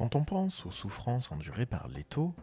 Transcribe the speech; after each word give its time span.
Quand 0.00 0.16
on 0.16 0.24
pense 0.24 0.64
aux 0.64 0.70
souffrances 0.70 1.30
endurées 1.30 1.66
par 1.66 1.86
Leto, 1.88 2.34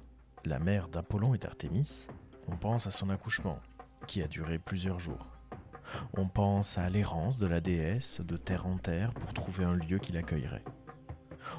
la 0.45 0.59
mère 0.59 0.89
d'Apollon 0.89 1.33
et 1.33 1.39
d'Artémis, 1.39 2.07
on 2.47 2.55
pense 2.55 2.85
à 2.85 2.91
son 2.91 3.09
accouchement, 3.09 3.57
qui 4.05 4.21
a 4.21 4.27
duré 4.27 4.59
plusieurs 4.59 4.99
jours. 4.99 5.25
On 6.15 6.27
pense 6.27 6.77
à 6.77 6.87
l'errance 6.87 7.39
de 7.39 7.47
la 7.47 7.59
déesse 7.59 8.21
de 8.21 8.37
terre 8.37 8.67
en 8.67 8.77
terre 8.77 9.11
pour 9.11 9.33
trouver 9.33 9.63
un 9.63 9.73
lieu 9.73 9.97
qui 9.97 10.11
l'accueillerait. 10.11 10.61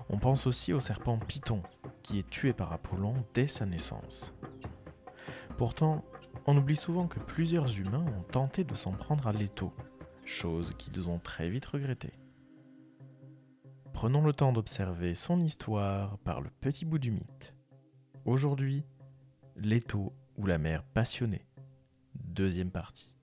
On 0.09 0.19
pense 0.19 0.47
aussi 0.47 0.73
au 0.73 0.79
serpent 0.79 1.19
Python, 1.19 1.65
qui 2.05 2.21
est 2.21 2.31
tué 2.31 2.53
par 2.53 2.73
Apollon 2.73 3.15
dès 3.35 3.49
sa 3.49 3.67
naissance. 3.67 4.33
Pourtant, 5.57 6.05
on 6.47 6.57
oublie 6.57 6.77
souvent 6.77 7.09
que 7.09 7.19
plusieurs 7.19 7.77
humains 7.77 8.07
ont 8.17 8.23
tenté 8.23 8.63
de 8.63 8.77
s'en 8.77 8.93
prendre 8.93 9.27
à 9.27 9.33
Leto, 9.33 9.73
chose 10.25 10.75
qu'ils 10.79 11.09
ont 11.09 11.19
très 11.19 11.51
vite 11.51 11.67
regrettée. 11.67 12.13
Prenons 13.99 14.23
le 14.23 14.33
temps 14.33 14.53
d'observer 14.53 15.17
son 15.17 15.41
histoire 15.41 16.19
par 16.19 16.41
le 16.41 16.51
petit 16.51 16.85
bout 16.85 17.01
du 17.01 17.11
mythe. 17.11 17.53
Aujourd'hui, 18.27 18.85
Leto 19.57 20.13
ou 20.37 20.47
la 20.47 20.57
mère 20.57 20.85
passionnée. 20.85 21.49
Deuxième 22.15 22.71
partie. 22.71 23.18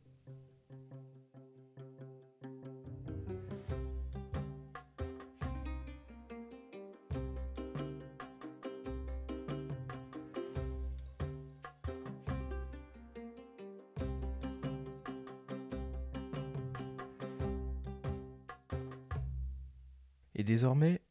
Et 20.36 20.44
désormais, 20.44 21.02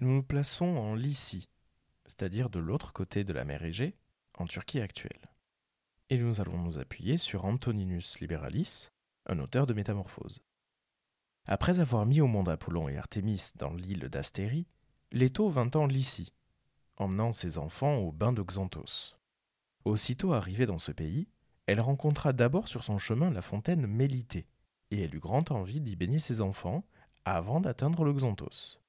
nous 0.00 0.08
nous 0.08 0.22
plaçons 0.22 0.64
en 0.64 0.94
Lycie, 0.94 1.50
c'est-à-dire 2.06 2.48
de 2.48 2.58
l'autre 2.58 2.94
côté 2.94 3.24
de 3.24 3.32
la 3.34 3.44
mer 3.44 3.62
Égée, 3.62 3.94
en 4.38 4.46
Turquie 4.46 4.80
actuelle. 4.80 5.30
Et 6.08 6.16
nous 6.16 6.40
allons 6.40 6.58
nous 6.58 6.78
appuyer 6.78 7.18
sur 7.18 7.44
Antoninus 7.44 8.18
Liberalis, 8.20 8.88
un 9.26 9.38
auteur 9.38 9.66
de 9.66 9.74
Métamorphose. 9.74 10.42
Après 11.44 11.78
avoir 11.78 12.06
mis 12.06 12.22
au 12.22 12.26
monde 12.26 12.48
Apollon 12.48 12.88
et 12.88 12.96
Artémis 12.96 13.52
dans 13.56 13.74
l'île 13.74 14.08
d'Astérie, 14.08 14.66
Leto 15.12 15.50
vint 15.50 15.70
en 15.74 15.86
Lycie, 15.86 16.32
emmenant 16.96 17.34
ses 17.34 17.58
enfants 17.58 17.96
au 17.98 18.12
bain 18.12 18.32
de 18.32 18.42
Xanthos. 18.42 19.18
Aussitôt 19.84 20.32
arrivée 20.32 20.66
dans 20.66 20.78
ce 20.78 20.92
pays, 20.92 21.28
elle 21.66 21.80
rencontra 21.80 22.32
d'abord 22.32 22.66
sur 22.66 22.82
son 22.82 22.98
chemin 22.98 23.30
la 23.30 23.42
fontaine 23.42 23.86
Mélitée, 23.86 24.46
et 24.90 25.02
elle 25.02 25.14
eut 25.14 25.20
grande 25.20 25.52
envie 25.52 25.80
d'y 25.80 25.96
baigner 25.96 26.18
ses 26.18 26.40
enfants 26.40 26.84
avant 27.24 27.60
d'atteindre 27.60 28.04
le 28.04 28.12
Xanthos. 28.12 28.80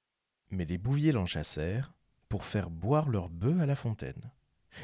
Mais 0.50 0.66
les 0.66 0.78
bouviers 0.78 1.12
l'en 1.12 1.26
chassèrent 1.26 1.94
pour 2.30 2.46
faire 2.46 2.70
boire 2.70 3.10
leurs 3.10 3.30
bœufs 3.30 3.60
à 3.60 3.66
la 3.66 3.76
fontaine. 3.76 4.32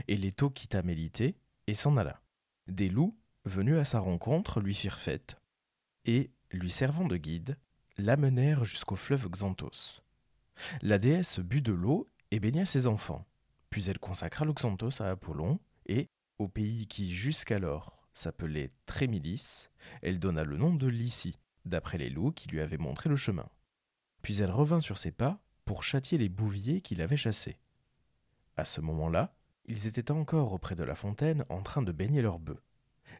Et 0.08 0.18
Leto 0.18 0.50
quitta 0.50 0.82
Mélitée 0.82 1.36
et 1.68 1.74
s'en 1.74 1.98
alla. 1.98 2.22
Des 2.68 2.90
loups, 2.90 3.18
venus 3.46 3.78
à 3.78 3.86
sa 3.86 4.00
rencontre, 4.00 4.60
lui 4.60 4.74
firent 4.74 5.00
fête, 5.00 5.38
et, 6.06 6.32
lui 6.52 6.70
servant 6.70 7.06
de 7.06 7.18
guide, 7.18 7.58
l'amenèrent 7.98 8.66
jusqu'au 8.66 8.96
fleuve 8.96 9.30
Xanthos. 9.30 10.02
La 10.82 11.00
déesse 11.00 11.40
but 11.40 11.62
de 11.62 11.74
l'eau 11.74 12.10
et 12.32 12.40
baigna 12.40 12.66
ses 12.66 12.88
enfants, 12.88 13.26
puis 13.70 13.90
elle 13.90 14.00
consacra 14.00 14.46
le 14.46 14.54
Xanthos 14.54 15.02
à 15.02 15.10
Apollon, 15.10 15.60
et, 15.86 16.10
au 16.40 16.48
pays 16.48 16.88
qui 16.88 17.14
jusqu'alors 17.14 17.98
s'appelait 18.14 18.72
Trémilis, 18.86 19.70
elle 20.02 20.20
donna 20.20 20.44
le 20.44 20.58
nom 20.58 20.74
de 20.74 20.88
Lycie, 20.88 21.40
d'après 21.68 21.98
les 21.98 22.10
loups 22.10 22.32
qui 22.32 22.50
lui 22.50 22.62
avaient 22.62 22.78
montré 22.78 23.10
le 23.10 23.16
chemin. 23.16 23.48
Puis 24.22 24.42
elle 24.42 24.52
revint 24.52 24.80
sur 24.80 24.98
ses 24.98 25.12
pas 25.12 25.40
pour 25.66 25.84
châtier 25.84 26.18
les 26.18 26.30
bouviers 26.30 26.82
qui 26.82 26.96
l'avaient 26.96 27.18
chassée. 27.18 27.60
À 28.56 28.66
ce 28.66 28.82
moment-là, 28.82 29.36
ils 29.66 29.88
étaient 29.88 30.12
encore 30.12 30.54
auprès 30.54 30.76
de 30.76 30.84
la 30.84 30.96
fontaine 30.96 31.46
en 31.50 31.62
train 31.62 31.82
de 31.82 31.92
baigner 31.92 32.22
leurs 32.22 32.40
bœufs. 32.40 32.62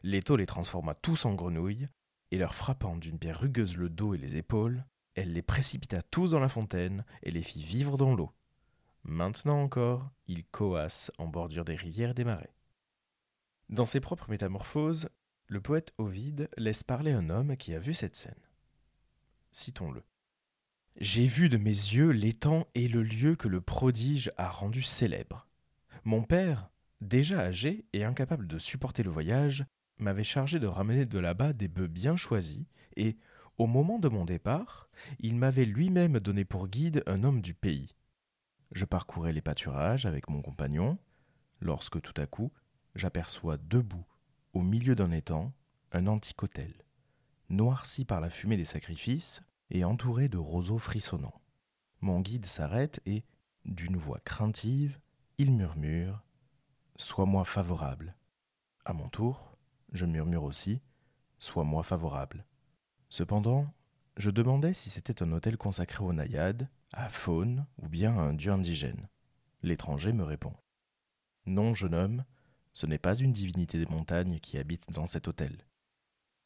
L'étau 0.02 0.36
les 0.36 0.46
transforma 0.46 0.94
tous 0.94 1.24
en 1.24 1.34
grenouilles, 1.34 1.88
et 2.30 2.38
leur 2.38 2.54
frappant 2.54 2.96
d'une 2.96 3.18
pierre 3.18 3.40
rugueuse 3.40 3.76
le 3.76 3.88
dos 3.88 4.14
et 4.14 4.18
les 4.18 4.36
épaules, 4.36 4.84
elle 5.14 5.32
les 5.32 5.42
précipita 5.42 6.02
tous 6.02 6.32
dans 6.32 6.40
la 6.40 6.48
fontaine 6.48 7.04
et 7.22 7.30
les 7.30 7.42
fit 7.42 7.62
vivre 7.62 7.96
dans 7.96 8.14
l'eau. 8.14 8.32
Maintenant 9.04 9.62
encore, 9.62 10.10
ils 10.26 10.44
coassent 10.44 11.10
en 11.18 11.26
bordure 11.26 11.64
des 11.64 11.76
rivières 11.76 12.10
et 12.10 12.14
des 12.14 12.24
marais. 12.24 12.52
Dans 13.68 13.86
ses 13.86 14.00
propres 14.00 14.30
métamorphoses, 14.30 15.08
le 15.48 15.60
poète 15.62 15.94
Ovide 15.96 16.50
laisse 16.58 16.84
parler 16.84 17.10
un 17.10 17.30
homme 17.30 17.56
qui 17.56 17.74
a 17.74 17.78
vu 17.78 17.94
cette 17.94 18.16
scène. 18.16 18.34
Citons-le. 19.50 20.04
J'ai 21.00 21.26
vu 21.26 21.48
de 21.48 21.56
mes 21.56 21.70
yeux 21.70 22.10
l'étang 22.10 22.66
et 22.74 22.86
le 22.86 23.02
lieu 23.02 23.34
que 23.34 23.48
le 23.48 23.62
prodige 23.62 24.30
a 24.36 24.48
rendu 24.48 24.82
célèbre. 24.82 25.48
Mon 26.04 26.22
père, 26.22 26.70
déjà 27.00 27.40
âgé 27.40 27.86
et 27.94 28.04
incapable 28.04 28.46
de 28.46 28.58
supporter 28.58 29.02
le 29.02 29.10
voyage, 29.10 29.64
m'avait 29.98 30.24
chargé 30.24 30.60
de 30.60 30.66
ramener 30.66 31.06
de 31.06 31.18
là-bas 31.18 31.54
des 31.54 31.68
bœufs 31.68 31.88
bien 31.88 32.16
choisis, 32.16 32.64
et, 32.96 33.16
au 33.56 33.66
moment 33.66 33.98
de 33.98 34.08
mon 34.08 34.24
départ, 34.24 34.88
il 35.18 35.36
m'avait 35.36 35.64
lui-même 35.64 36.20
donné 36.20 36.44
pour 36.44 36.68
guide 36.68 37.02
un 37.06 37.24
homme 37.24 37.40
du 37.40 37.54
pays. 37.54 37.94
Je 38.72 38.84
parcourais 38.84 39.32
les 39.32 39.40
pâturages 39.40 40.04
avec 40.04 40.28
mon 40.28 40.42
compagnon, 40.42 40.98
lorsque 41.60 42.00
tout 42.02 42.20
à 42.20 42.26
coup, 42.26 42.52
j'aperçois 42.94 43.56
debout, 43.56 44.04
au 44.58 44.62
milieu 44.62 44.96
d'un 44.96 45.12
étang, 45.12 45.52
un 45.92 46.08
antique 46.08 46.42
autel, 46.42 46.74
noirci 47.48 48.04
par 48.04 48.20
la 48.20 48.28
fumée 48.28 48.56
des 48.56 48.64
sacrifices 48.64 49.40
et 49.70 49.84
entouré 49.84 50.28
de 50.28 50.36
roseaux 50.36 50.78
frissonnants. 50.78 51.40
Mon 52.00 52.18
guide 52.20 52.44
s'arrête 52.44 53.00
et, 53.06 53.22
d'une 53.64 53.96
voix 53.96 54.18
craintive, 54.18 54.98
il 55.38 55.52
murmure 55.52 56.24
Sois-moi 56.96 57.44
favorable. 57.44 58.16
À 58.84 58.92
mon 58.94 59.08
tour, 59.08 59.56
je 59.92 60.06
murmure 60.06 60.42
aussi 60.42 60.80
Sois-moi 61.38 61.84
favorable. 61.84 62.44
Cependant, 63.10 63.72
je 64.16 64.30
demandais 64.30 64.74
si 64.74 64.90
c'était 64.90 65.22
un 65.22 65.30
hôtel 65.30 65.56
consacré 65.56 66.02
aux 66.02 66.12
naïades, 66.12 66.68
à 66.92 67.08
Faune 67.08 67.64
ou 67.80 67.88
bien 67.88 68.18
à 68.18 68.22
un 68.22 68.32
dieu 68.32 68.50
indigène. 68.50 69.08
L'étranger 69.62 70.12
me 70.12 70.24
répond 70.24 70.54
Non, 71.46 71.74
jeune 71.74 71.94
homme, 71.94 72.24
ce 72.78 72.86
n'est 72.86 72.96
pas 72.96 73.18
une 73.18 73.32
divinité 73.32 73.76
des 73.76 73.90
montagnes 73.90 74.38
qui 74.38 74.56
habite 74.56 74.92
dans 74.92 75.06
cet 75.06 75.26
hôtel. 75.26 75.66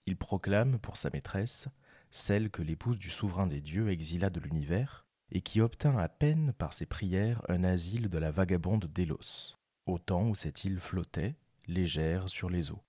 Il 0.06 0.16
proclame 0.16 0.78
pour 0.78 0.96
sa 0.96 1.10
maîtresse 1.10 1.68
celle 2.10 2.48
que 2.48 2.62
l'épouse 2.62 2.96
du 2.96 3.10
souverain 3.10 3.46
des 3.46 3.60
dieux 3.60 3.90
exila 3.90 4.30
de 4.30 4.40
l'univers, 4.40 5.04
et 5.30 5.42
qui 5.42 5.60
obtint 5.60 5.98
à 5.98 6.08
peine 6.08 6.54
par 6.54 6.72
ses 6.72 6.86
prières 6.86 7.42
un 7.50 7.64
asile 7.64 8.08
de 8.08 8.16
la 8.16 8.30
vagabonde 8.30 8.86
Délos, 8.86 9.58
au 9.84 9.98
temps 9.98 10.26
où 10.26 10.34
cette 10.34 10.64
île 10.64 10.80
flottait, 10.80 11.36
légère 11.66 12.30
sur 12.30 12.48
les 12.48 12.70
eaux. 12.70 12.82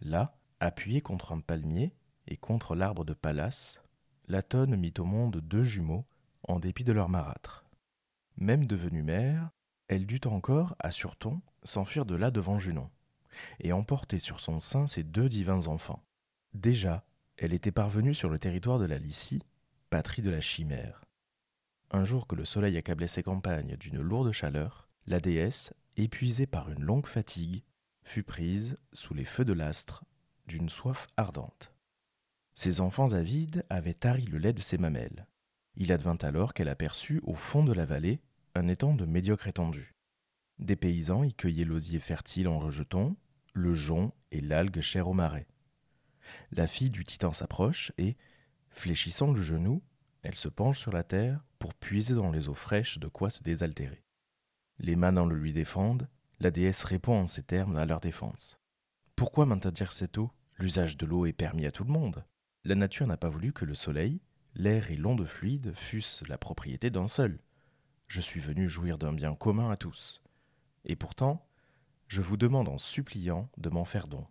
Là, 0.00 0.36
appuyée 0.58 1.02
contre 1.02 1.30
un 1.30 1.40
palmier 1.40 1.94
et 2.26 2.36
contre 2.36 2.74
l'arbre 2.74 3.04
de 3.04 3.14
Pallas, 3.14 3.78
Latone 4.26 4.74
mit 4.74 4.94
au 4.98 5.04
monde 5.04 5.36
deux 5.36 5.62
jumeaux, 5.62 6.04
en 6.48 6.58
dépit 6.58 6.82
de 6.82 6.92
leur 6.92 7.08
marâtre. 7.08 7.64
Même 8.36 8.66
devenue 8.66 9.04
mère, 9.04 9.50
elle 9.86 10.04
dut 10.04 10.26
encore, 10.26 10.74
assure-t-on, 10.80 11.40
s'enfuir 11.62 12.04
de 12.06 12.14
là 12.14 12.30
devant 12.30 12.58
Junon, 12.58 12.90
et 13.60 13.72
emporter 13.72 14.18
sur 14.18 14.40
son 14.40 14.60
sein 14.60 14.86
ses 14.86 15.02
deux 15.02 15.28
divins 15.28 15.66
enfants. 15.66 16.04
Déjà, 16.54 17.04
elle 17.36 17.54
était 17.54 17.72
parvenue 17.72 18.14
sur 18.14 18.28
le 18.28 18.38
territoire 18.38 18.78
de 18.78 18.84
la 18.84 18.98
Lycie, 18.98 19.42
patrie 19.90 20.22
de 20.22 20.30
la 20.30 20.40
chimère. 20.40 21.04
Un 21.90 22.04
jour 22.04 22.26
que 22.26 22.36
le 22.36 22.44
soleil 22.44 22.76
accablait 22.76 23.06
ses 23.06 23.22
campagnes 23.22 23.76
d'une 23.76 24.00
lourde 24.00 24.32
chaleur, 24.32 24.88
la 25.06 25.20
déesse, 25.20 25.74
épuisée 25.96 26.46
par 26.46 26.70
une 26.70 26.82
longue 26.82 27.06
fatigue, 27.06 27.62
fut 28.04 28.22
prise, 28.22 28.78
sous 28.92 29.14
les 29.14 29.24
feux 29.24 29.44
de 29.44 29.52
l'astre, 29.52 30.04
d'une 30.46 30.68
soif 30.68 31.06
ardente. 31.16 31.72
Ses 32.54 32.80
enfants 32.80 33.12
avides 33.12 33.64
avaient 33.70 33.94
tari 33.94 34.24
le 34.24 34.38
lait 34.38 34.52
de 34.52 34.60
ses 34.60 34.78
mamelles. 34.78 35.26
Il 35.76 35.92
advint 35.92 36.18
alors 36.22 36.52
qu'elle 36.52 36.68
aperçut, 36.68 37.20
au 37.24 37.34
fond 37.34 37.64
de 37.64 37.72
la 37.72 37.86
vallée, 37.86 38.20
un 38.54 38.68
étang 38.68 38.94
de 38.94 39.06
médiocre 39.06 39.48
étendue. 39.48 39.94
Des 40.58 40.76
paysans 40.76 41.24
y 41.24 41.34
cueillaient 41.34 41.64
l'osier 41.64 42.00
fertile 42.00 42.48
en 42.48 42.58
rejeton, 42.58 43.16
le 43.52 43.74
jonc 43.74 44.12
et 44.30 44.40
l'algue 44.40 44.80
chère 44.80 45.08
au 45.08 45.12
marais. 45.12 45.46
La 46.50 46.66
fille 46.66 46.90
du 46.90 47.04
titan 47.04 47.32
s'approche 47.32 47.92
et, 47.98 48.16
fléchissant 48.70 49.32
le 49.32 49.40
genou, 49.40 49.82
elle 50.22 50.36
se 50.36 50.48
penche 50.48 50.78
sur 50.78 50.92
la 50.92 51.02
terre 51.02 51.44
pour 51.58 51.74
puiser 51.74 52.14
dans 52.14 52.30
les 52.30 52.48
eaux 52.48 52.54
fraîches 52.54 52.98
de 52.98 53.08
quoi 53.08 53.28
se 53.28 53.42
désaltérer. 53.42 54.04
Les 54.78 54.96
manants 54.96 55.26
le 55.26 55.36
lui 55.36 55.52
défendent, 55.52 56.08
la 56.40 56.50
déesse 56.50 56.84
répond 56.84 57.20
en 57.20 57.26
ces 57.26 57.42
termes 57.42 57.76
à 57.76 57.84
leur 57.84 58.00
défense. 58.00 58.58
Pourquoi 59.16 59.46
m'interdire 59.46 59.92
cette 59.92 60.18
eau? 60.18 60.30
L'usage 60.58 60.96
de 60.96 61.06
l'eau 61.06 61.26
est 61.26 61.32
permis 61.32 61.66
à 61.66 61.72
tout 61.72 61.84
le 61.84 61.92
monde. 61.92 62.24
La 62.64 62.74
nature 62.74 63.06
n'a 63.06 63.16
pas 63.16 63.28
voulu 63.28 63.52
que 63.52 63.64
le 63.64 63.74
soleil, 63.74 64.20
l'air 64.54 64.90
et 64.90 64.96
l'onde 64.96 65.26
fluide 65.26 65.72
fussent 65.74 66.22
la 66.28 66.38
propriété 66.38 66.90
d'un 66.90 67.08
seul. 67.08 67.40
Je 68.06 68.20
suis 68.20 68.40
venu 68.40 68.68
jouir 68.68 68.98
d'un 68.98 69.12
bien 69.12 69.34
commun 69.34 69.70
à 69.70 69.76
tous. 69.76 70.21
Et 70.84 70.96
pourtant, 70.96 71.46
je 72.08 72.20
vous 72.20 72.36
demande 72.36 72.68
en 72.68 72.78
suppliant 72.78 73.48
de 73.56 73.70
m'en 73.70 73.84
faire 73.84 74.08
don. 74.08 74.26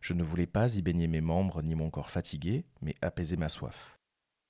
Je 0.00 0.12
ne 0.12 0.22
voulais 0.22 0.46
pas 0.46 0.76
y 0.76 0.82
baigner 0.82 1.06
mes 1.06 1.20
membres 1.20 1.62
ni 1.62 1.74
mon 1.74 1.90
corps 1.90 2.10
fatigué, 2.10 2.64
mais 2.80 2.94
apaiser 3.02 3.36
ma 3.36 3.48
soif. 3.48 3.98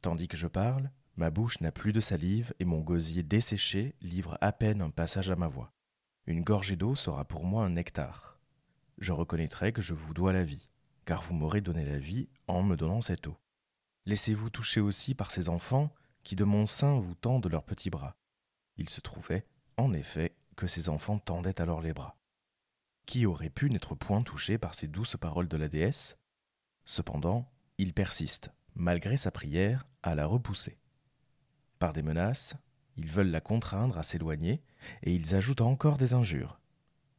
Tandis 0.02 0.28
que 0.28 0.36
je 0.36 0.46
parle, 0.46 0.90
Ma 1.16 1.30
bouche 1.30 1.60
n'a 1.62 1.72
plus 1.72 1.94
de 1.94 2.00
salive 2.00 2.52
et 2.60 2.66
mon 2.66 2.80
gosier 2.80 3.22
desséché 3.22 3.94
livre 4.02 4.36
à 4.42 4.52
peine 4.52 4.82
un 4.82 4.90
passage 4.90 5.30
à 5.30 5.36
ma 5.36 5.48
voix. 5.48 5.72
Une 6.26 6.42
gorgée 6.42 6.76
d'eau 6.76 6.94
sera 6.94 7.24
pour 7.24 7.44
moi 7.44 7.64
un 7.64 7.70
nectar. 7.70 8.38
Je 8.98 9.12
reconnaîtrai 9.12 9.72
que 9.72 9.80
je 9.80 9.94
vous 9.94 10.12
dois 10.12 10.34
la 10.34 10.44
vie, 10.44 10.68
car 11.06 11.22
vous 11.22 11.32
m'aurez 11.32 11.62
donné 11.62 11.86
la 11.86 11.98
vie 11.98 12.28
en 12.48 12.62
me 12.62 12.76
donnant 12.76 13.00
cette 13.00 13.26
eau. 13.28 13.38
Laissez-vous 14.04 14.50
toucher 14.50 14.80
aussi 14.80 15.14
par 15.14 15.30
ces 15.30 15.48
enfants 15.48 15.90
qui 16.22 16.36
de 16.36 16.44
mon 16.44 16.66
sein 16.66 16.98
vous 16.98 17.14
tendent 17.14 17.50
leurs 17.50 17.64
petits 17.64 17.90
bras. 17.90 18.18
Il 18.76 18.90
se 18.90 19.00
trouvait, 19.00 19.46
en 19.78 19.94
effet, 19.94 20.36
que 20.56 20.66
ces 20.66 20.88
enfants 20.88 21.18
tendaient 21.18 21.60
alors 21.60 21.80
les 21.80 21.92
bras. 21.92 22.16
Qui 23.04 23.26
aurait 23.26 23.50
pu 23.50 23.70
n'être 23.70 23.94
point 23.94 24.22
touché 24.22 24.58
par 24.58 24.74
ces 24.74 24.88
douces 24.88 25.16
paroles 25.16 25.48
de 25.48 25.56
la 25.56 25.68
déesse? 25.68 26.16
Cependant, 26.84 27.50
il 27.78 27.92
persiste, 27.92 28.50
malgré 28.74 29.16
sa 29.16 29.30
prière, 29.30 29.86
à 30.02 30.14
la 30.14 30.26
repousser. 30.26 30.78
Par 31.78 31.92
des 31.92 32.02
menaces, 32.02 32.54
ils 32.96 33.10
veulent 33.10 33.30
la 33.30 33.40
contraindre 33.40 33.98
à 33.98 34.02
s'éloigner, 34.02 34.62
et 35.02 35.14
ils 35.14 35.34
ajoutent 35.34 35.60
encore 35.60 35.98
des 35.98 36.14
injures. 36.14 36.58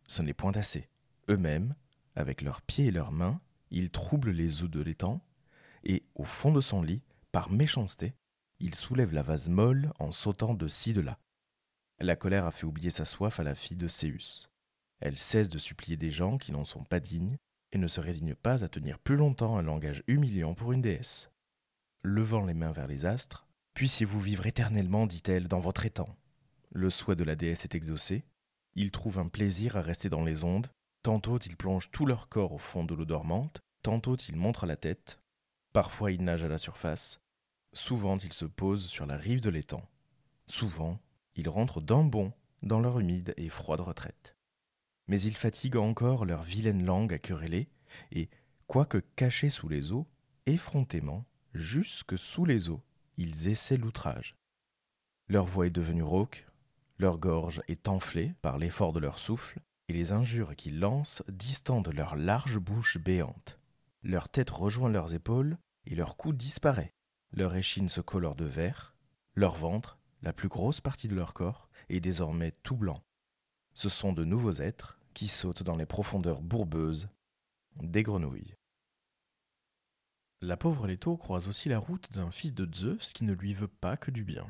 Ce 0.07 0.21
n'est 0.21 0.33
point 0.33 0.53
assez. 0.53 0.89
Eux-mêmes, 1.29 1.75
avec 2.15 2.41
leurs 2.41 2.61
pieds 2.61 2.87
et 2.87 2.91
leurs 2.91 3.11
mains, 3.11 3.39
ils 3.69 3.91
troublent 3.91 4.31
les 4.31 4.63
eaux 4.63 4.67
de 4.67 4.81
l'étang, 4.81 5.21
et, 5.83 6.03
au 6.15 6.23
fond 6.23 6.51
de 6.51 6.61
son 6.61 6.81
lit, 6.81 7.03
par 7.31 7.51
méchanceté, 7.51 8.15
ils 8.59 8.75
soulèvent 8.75 9.13
la 9.13 9.21
vase 9.21 9.49
molle 9.49 9.91
en 9.99 10.11
sautant 10.11 10.53
de 10.53 10.67
ci 10.67 10.93
de 10.93 11.01
là. 11.01 11.19
La 11.99 12.15
colère 12.15 12.45
a 12.45 12.51
fait 12.51 12.65
oublier 12.65 12.91
sa 12.91 13.05
soif 13.05 13.39
à 13.39 13.43
la 13.43 13.55
fille 13.55 13.77
de 13.77 13.87
Céus. 13.87 14.49
Elle 14.99 15.17
cesse 15.17 15.49
de 15.49 15.57
supplier 15.57 15.97
des 15.97 16.11
gens 16.11 16.37
qui 16.37 16.51
n'en 16.51 16.65
sont 16.65 16.83
pas 16.83 16.99
dignes, 16.99 17.37
et 17.71 17.77
ne 17.77 17.87
se 17.87 17.99
résigne 17.99 18.35
pas 18.35 18.63
à 18.63 18.69
tenir 18.69 18.97
plus 18.97 19.17
longtemps 19.17 19.57
un 19.57 19.61
langage 19.61 20.03
humiliant 20.07 20.53
pour 20.53 20.71
une 20.71 20.81
déesse. 20.81 21.29
Levant 22.01 22.45
les 22.45 22.53
mains 22.53 22.71
vers 22.71 22.87
les 22.87 23.05
astres, 23.05 23.47
Puissiez-vous 23.77 24.19
vivre 24.19 24.47
éternellement, 24.47 25.05
dit-elle, 25.05 25.47
dans 25.47 25.59
votre 25.59 25.85
étang. 25.85 26.09
Le 26.71 26.89
souhait 26.89 27.15
de 27.15 27.23
la 27.23 27.35
déesse 27.35 27.63
est 27.63 27.75
exaucé. 27.75 28.25
Ils 28.73 28.89
trouvent 28.89 29.19
un 29.19 29.27
plaisir 29.27 29.77
à 29.77 29.81
rester 29.81 30.09
dans 30.09 30.23
les 30.23 30.43
ondes. 30.43 30.71
Tantôt 31.03 31.37
ils 31.37 31.55
plongent 31.55 31.91
tout 31.91 32.07
leur 32.07 32.27
corps 32.27 32.53
au 32.53 32.57
fond 32.57 32.83
de 32.83 32.95
l'eau 32.95 33.05
dormante, 33.05 33.61
tantôt 33.83 34.15
ils 34.15 34.35
montrent 34.35 34.65
la 34.65 34.77
tête. 34.77 35.19
Parfois 35.73 36.11
ils 36.11 36.23
nagent 36.23 36.45
à 36.45 36.47
la 36.47 36.57
surface. 36.57 37.21
Souvent 37.71 38.17
ils 38.17 38.33
se 38.33 38.45
posent 38.45 38.87
sur 38.87 39.05
la 39.05 39.15
rive 39.15 39.41
de 39.41 39.51
l'étang. 39.51 39.87
Souvent 40.47 40.99
ils 41.37 41.49
rentrent 41.49 41.81
d'un 41.81 42.03
bond 42.03 42.33
dans 42.63 42.79
leur 42.79 42.99
humide 42.99 43.33
et 43.37 43.49
froide 43.49 43.79
retraite. 43.79 44.35
Mais 45.07 45.21
ils 45.21 45.37
fatiguent 45.37 45.77
encore 45.77 46.25
leur 46.25 46.43
vilaine 46.43 46.83
langue 46.83 47.13
à 47.13 47.19
quereller, 47.19 47.69
et, 48.11 48.29
quoique 48.67 48.97
cachés 49.15 49.49
sous 49.49 49.69
les 49.69 49.93
eaux, 49.93 50.07
effrontément, 50.45 51.25
jusque 51.53 52.17
sous 52.17 52.43
les 52.43 52.69
eaux, 52.69 52.83
ils 53.17 53.47
essaient 53.47 53.77
l'outrage. 53.77 54.35
Leur 55.29 55.45
voix 55.45 55.67
est 55.67 55.71
devenue 55.71 56.03
rauque, 56.03 56.45
leur 56.97 57.17
gorge 57.17 57.61
est 57.67 57.87
enflée 57.87 58.33
par 58.41 58.57
l'effort 58.57 58.91
de 58.91 58.99
leur 58.99 59.19
souffle, 59.19 59.59
et 59.87 59.93
les 59.93 60.11
injures 60.11 60.55
qu'ils 60.55 60.79
lancent 60.79 61.23
distendent 61.29 61.93
leur 61.93 62.15
large 62.15 62.57
bouche 62.57 62.97
béante. 62.97 63.59
Leur 64.03 64.29
tête 64.29 64.49
rejoint 64.49 64.89
leurs 64.89 65.13
épaules, 65.13 65.57
et 65.85 65.95
leur 65.95 66.17
cou 66.17 66.33
disparaît. 66.33 66.93
Leur 67.31 67.55
échine 67.55 67.89
se 67.89 68.01
colore 68.01 68.35
de 68.35 68.45
vert, 68.45 68.95
leur 69.35 69.55
ventre, 69.55 69.97
la 70.21 70.33
plus 70.33 70.49
grosse 70.49 70.81
partie 70.81 71.07
de 71.07 71.15
leur 71.15 71.33
corps, 71.33 71.69
est 71.89 71.99
désormais 71.99 72.51
tout 72.63 72.75
blanc. 72.75 73.03
Ce 73.73 73.89
sont 73.89 74.13
de 74.13 74.23
nouveaux 74.23 74.53
êtres 74.53 74.99
qui 75.13 75.27
sautent 75.27 75.63
dans 75.63 75.75
les 75.75 75.85
profondeurs 75.85 76.41
bourbeuses 76.41 77.09
des 77.81 78.03
grenouilles. 78.03 78.55
La 80.41 80.57
pauvre 80.57 80.87
Leto 80.87 81.17
croise 81.17 81.47
aussi 81.47 81.69
la 81.69 81.79
route 81.79 82.11
d'un 82.11 82.29
fils 82.29 82.53
de 82.53 82.67
Zeus 82.71 83.13
qui 83.13 83.23
ne 83.23 83.33
lui 83.33 83.53
veut 83.53 83.67
pas 83.67 83.97
que 83.97 84.11
du 84.11 84.23
bien. 84.23 84.45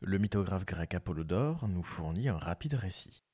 Le 0.00 0.18
mythographe 0.18 0.64
grec 0.64 0.94
Apollodore 0.94 1.66
nous 1.68 1.82
fournit 1.82 2.28
un 2.28 2.36
rapide 2.36 2.74
récit. 2.74 3.24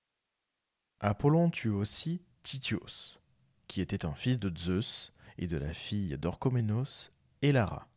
Apollon 1.01 1.51
tue 1.51 1.69
aussi 1.69 2.23
Titios, 2.43 3.19
qui 3.67 3.81
était 3.81 4.07
un 4.07 4.15
fils 4.15 4.39
de 4.39 4.51
Zeus 4.57 5.13
et 5.37 5.47
de 5.47 5.57
la 5.57 5.73
fille 5.73 6.17
d'Orchoménos, 6.19 7.13
Elara. 7.43 7.89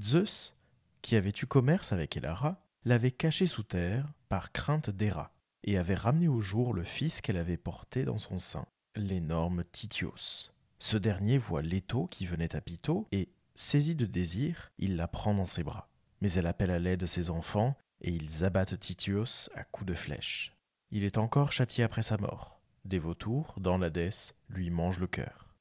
Zeus, 0.00 0.56
qui 1.02 1.16
avait 1.16 1.32
eu 1.40 1.46
commerce 1.46 1.92
avec 1.92 2.16
Elara, 2.16 2.65
l'avait 2.86 3.10
caché 3.10 3.46
sous 3.46 3.64
terre 3.64 4.06
par 4.28 4.52
crainte 4.52 4.90
d'Héra, 4.90 5.32
et 5.64 5.76
avait 5.76 5.96
ramené 5.96 6.28
au 6.28 6.40
jour 6.40 6.72
le 6.72 6.84
fils 6.84 7.20
qu'elle 7.20 7.36
avait 7.36 7.56
porté 7.56 8.04
dans 8.04 8.18
son 8.18 8.38
sein, 8.38 8.64
l'énorme 8.94 9.64
Titios. 9.72 10.52
Ce 10.78 10.96
dernier 10.96 11.36
voit 11.36 11.62
Leto 11.62 12.06
qui 12.06 12.26
venait 12.26 12.54
à 12.54 12.60
Pytho 12.60 13.08
et, 13.10 13.28
Saisi 13.56 13.96
de 13.96 14.06
désir, 14.06 14.70
il 14.78 14.94
la 14.94 15.08
prend 15.08 15.34
dans 15.34 15.46
ses 15.46 15.64
bras. 15.64 15.88
Mais 16.20 16.30
elle 16.32 16.46
appelle 16.46 16.70
à 16.70 16.78
l'aide 16.78 17.06
ses 17.06 17.28
enfants, 17.30 17.76
et 18.02 18.10
ils 18.10 18.44
abattent 18.44 18.78
Titios 18.78 19.50
à 19.56 19.64
coups 19.64 19.88
de 19.88 19.94
flèche. 19.94 20.54
Il 20.92 21.02
est 21.02 21.18
encore 21.18 21.50
châtié 21.50 21.82
après 21.82 22.02
sa 22.02 22.18
mort. 22.18 22.60
Des 22.84 23.00
vautours, 23.00 23.54
dans 23.58 23.78
l'Hadès, 23.78 24.34
lui 24.48 24.70
mangent 24.70 25.00
le 25.00 25.08
cœur. 25.08 25.56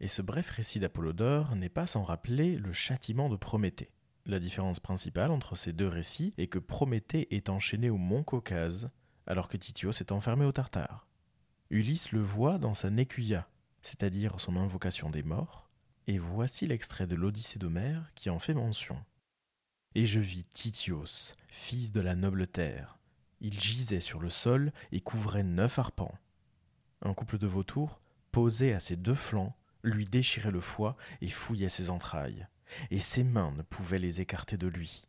Et 0.00 0.08
ce 0.08 0.22
bref 0.22 0.50
récit 0.50 0.80
d'Apollodore 0.80 1.54
n'est 1.54 1.68
pas 1.68 1.86
sans 1.86 2.02
rappeler 2.02 2.56
le 2.56 2.72
châtiment 2.72 3.28
de 3.28 3.36
Prométhée. 3.36 3.92
La 4.28 4.40
différence 4.40 4.78
principale 4.78 5.30
entre 5.30 5.56
ces 5.56 5.72
deux 5.72 5.88
récits 5.88 6.34
est 6.36 6.48
que 6.48 6.58
Prométhée 6.58 7.34
est 7.34 7.48
enchaîné 7.48 7.88
au 7.88 7.96
mont 7.96 8.22
Caucase, 8.22 8.90
alors 9.26 9.48
que 9.48 9.56
Titios 9.56 9.92
est 9.92 10.12
enfermé 10.12 10.44
au 10.44 10.52
Tartare. 10.52 11.08
Ulysse 11.70 12.12
le 12.12 12.20
voit 12.20 12.58
dans 12.58 12.74
sa 12.74 12.90
Nécuia, 12.90 13.48
c'est-à-dire 13.80 14.38
son 14.38 14.56
invocation 14.56 15.08
des 15.08 15.22
morts, 15.22 15.70
et 16.06 16.18
voici 16.18 16.66
l'extrait 16.66 17.06
de 17.06 17.14
l'Odyssée 17.14 17.58
d'Homère 17.58 18.10
qui 18.14 18.28
en 18.28 18.38
fait 18.38 18.52
mention. 18.52 19.02
Et 19.94 20.04
je 20.04 20.20
vis 20.20 20.44
Titios, 20.44 21.34
fils 21.48 21.90
de 21.90 22.00
la 22.02 22.14
noble 22.14 22.46
terre. 22.46 22.98
Il 23.40 23.58
gisait 23.58 24.00
sur 24.00 24.20
le 24.20 24.28
sol 24.28 24.74
et 24.92 25.00
couvrait 25.00 25.42
neuf 25.42 25.78
arpents. 25.78 26.18
Un 27.00 27.14
couple 27.14 27.38
de 27.38 27.46
vautours, 27.46 27.98
posé 28.30 28.74
à 28.74 28.80
ses 28.80 28.96
deux 28.96 29.14
flancs, 29.14 29.56
lui 29.82 30.04
déchirait 30.04 30.50
le 30.50 30.60
foie 30.60 30.98
et 31.22 31.30
fouillait 31.30 31.70
ses 31.70 31.88
entrailles, 31.88 32.46
et 32.90 33.00
ses 33.00 33.24
mains 33.24 33.52
ne 33.52 33.62
pouvaient 33.62 33.98
les 33.98 34.20
écarter 34.20 34.56
de 34.56 34.66
lui. 34.66 35.04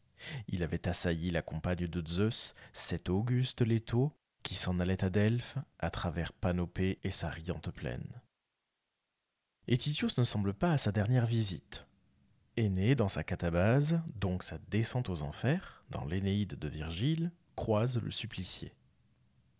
Il 0.47 0.63
avait 0.63 0.87
assailli 0.87 1.31
la 1.31 1.41
compagne 1.41 1.87
de 1.87 2.05
Zeus, 2.05 2.53
cette 2.73 3.09
auguste 3.09 3.61
Leto, 3.61 4.13
qui 4.43 4.55
s'en 4.55 4.79
allait 4.79 5.03
à 5.03 5.09
Delphes, 5.09 5.57
à 5.79 5.89
travers 5.89 6.33
Panopée 6.33 6.99
et 7.03 7.11
sa 7.11 7.29
riante 7.29 7.71
plaine. 7.71 8.21
Et 9.67 9.77
Titios 9.77 10.17
ne 10.17 10.23
semble 10.23 10.53
pas 10.53 10.73
à 10.73 10.77
sa 10.77 10.91
dernière 10.91 11.27
visite. 11.27 11.85
Aîné 12.57 12.95
dans 12.95 13.09
sa 13.09 13.23
catabase, 13.23 14.01
donc 14.15 14.43
sa 14.43 14.57
descente 14.69 15.09
aux 15.09 15.21
enfers, 15.21 15.83
dans 15.89 16.05
l'Énéide 16.05 16.55
de 16.55 16.67
Virgile, 16.67 17.31
croise 17.55 18.01
le 18.01 18.11
supplicié. 18.11 18.73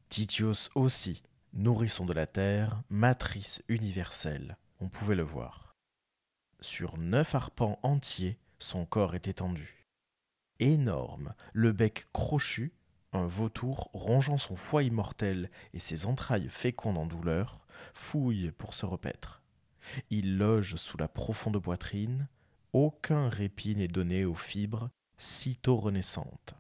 Titios 0.10 0.70
aussi, 0.76 1.24
nourrisson 1.54 2.06
de 2.06 2.14
la 2.14 2.26
terre, 2.26 2.82
matrice 2.90 3.62
universelle, 3.68 4.58
on 4.80 4.90
pouvait 4.90 5.16
le 5.16 5.24
voir. 5.24 5.69
Sur 6.62 6.98
neuf 6.98 7.36
arpents 7.36 7.80
entiers, 7.84 8.38
son 8.60 8.86
corps 8.86 9.16
est 9.16 9.30
étendu. 9.30 9.86
Énorme, 10.60 11.34
le 11.54 11.72
bec 11.72 12.08
crochu, 12.12 12.74
un 13.14 13.26
vautour 13.26 13.90
rongeant 13.94 14.38
son 14.38 14.58
foie 14.58 14.84
immortel 14.84 15.50
et 15.74 15.80
ses 15.80 16.06
entrailles 16.06 16.50
fécondes 16.50 16.98
en 16.98 17.06
douleur, 17.06 17.66
fouille 17.94 18.52
pour 18.52 18.74
se 18.74 18.86
repaître. 18.86 19.42
Il 20.10 20.38
loge 20.38 20.76
sous 20.76 20.98
la 20.98 21.08
profonde 21.08 21.60
poitrine, 21.60 22.28
aucun 22.74 23.30
répit 23.30 23.76
n'est 23.76 23.88
donné 23.88 24.26
aux 24.26 24.36
fibres 24.36 24.90
sitôt 25.18 25.78
renaissantes. 25.78 26.56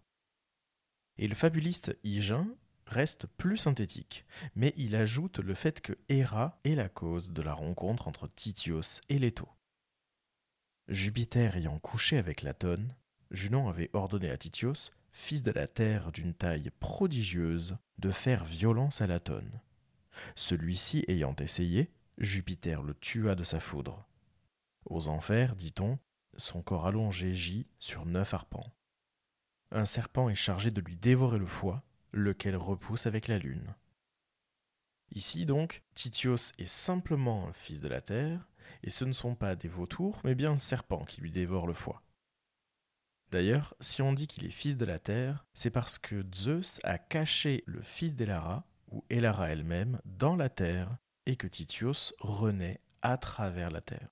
Et 1.18 1.28
le 1.28 1.36
fabuliste 1.36 1.98
Hygin 2.06 2.48
reste 2.86 3.28
plus 3.28 3.58
synthétique, 3.58 4.26
mais 4.56 4.74
il 4.78 4.96
ajoute 4.96 5.40
le 5.40 5.54
fait 5.54 5.82
que 5.82 5.98
Héra 6.08 6.58
est 6.64 6.76
la 6.76 6.88
cause 6.88 7.32
de 7.32 7.42
la 7.42 7.54
rencontre 7.54 8.08
entre 8.08 8.28
Titios 8.30 9.02
et 9.10 9.20
Leto. 9.20 9.48
Jupiter 10.90 11.56
ayant 11.56 11.78
couché 11.78 12.18
avec 12.18 12.42
Latone, 12.42 12.96
Junon 13.30 13.70
avait 13.70 13.92
ordonné 13.94 14.32
à 14.32 14.38
Titios, 14.38 14.90
fils 15.12 15.44
de 15.44 15.52
la 15.52 15.68
terre 15.68 16.12
d'une 16.12 16.34
taille 16.34 16.72
prodigieuse, 16.80 17.78
de 18.00 18.10
faire 18.10 18.44
violence 18.44 19.00
à 19.00 19.06
Latone. 19.06 19.62
Celui-ci 20.34 21.06
ayant 21.08 21.36
essayé, 21.36 21.92
Jupiter 22.18 22.82
le 22.82 22.96
tua 22.96 23.36
de 23.36 23.44
sa 23.44 23.60
foudre. 23.60 24.04
Aux 24.86 25.10
enfers, 25.10 25.56
dit-on, 25.56 26.00
son 26.38 26.64
corps 26.64 26.88
allongé 26.88 27.34
gît 27.34 27.68
sur 27.78 28.08
neuf 28.08 28.34
arpents. 28.34 28.74
Un 29.72 29.86
serpent 29.86 30.28
est 30.28 30.36
chargé 30.36 30.72
de 30.72 30.82
lui 30.82 30.96
dévorer 30.96 31.38
le 31.38 31.46
foie, 31.46 31.84
lequel 32.14 32.56
repousse 32.56 33.06
avec 33.06 33.28
la 33.28 33.38
lune. 33.38 33.76
Ici 35.12 35.46
donc, 35.46 35.84
Titios 35.94 36.52
est 36.58 36.66
simplement 36.66 37.48
un 37.48 37.54
fils 37.54 37.82
de 37.82 37.88
la 37.88 38.02
terre, 38.02 38.50
et 38.84 38.90
ce 38.90 39.06
ne 39.06 39.14
sont 39.14 39.36
pas 39.36 39.56
des 39.56 39.68
vautours, 39.68 40.20
mais 40.24 40.36
bien 40.36 40.52
un 40.52 40.58
serpent 40.58 41.06
qui 41.06 41.22
lui 41.22 41.32
dévore 41.32 41.68
le 41.68 41.74
foie. 41.74 42.04
D'ailleurs, 43.32 43.76
si 43.80 44.02
on 44.02 44.14
dit 44.14 44.28
qu'il 44.28 44.46
est 44.46 44.52
fils 44.52 44.76
de 44.76 44.86
la 44.86 45.00
terre, 45.00 45.46
c'est 45.54 45.70
parce 45.70 46.00
que 46.00 46.26
Zeus 46.34 46.80
a 46.84 46.98
caché 46.98 47.64
le 47.68 47.82
fils 47.82 48.16
d'Elara, 48.16 48.66
ou 48.92 49.04
Elara 49.10 49.50
elle-même, 49.50 50.00
dans 50.06 50.36
la 50.36 50.50
terre 50.50 50.98
et 51.26 51.36
que 51.36 51.48
Titios 51.48 52.14
renaît 52.20 52.82
à 53.02 53.18
travers 53.18 53.70
la 53.70 53.82
Terre. 53.82 54.10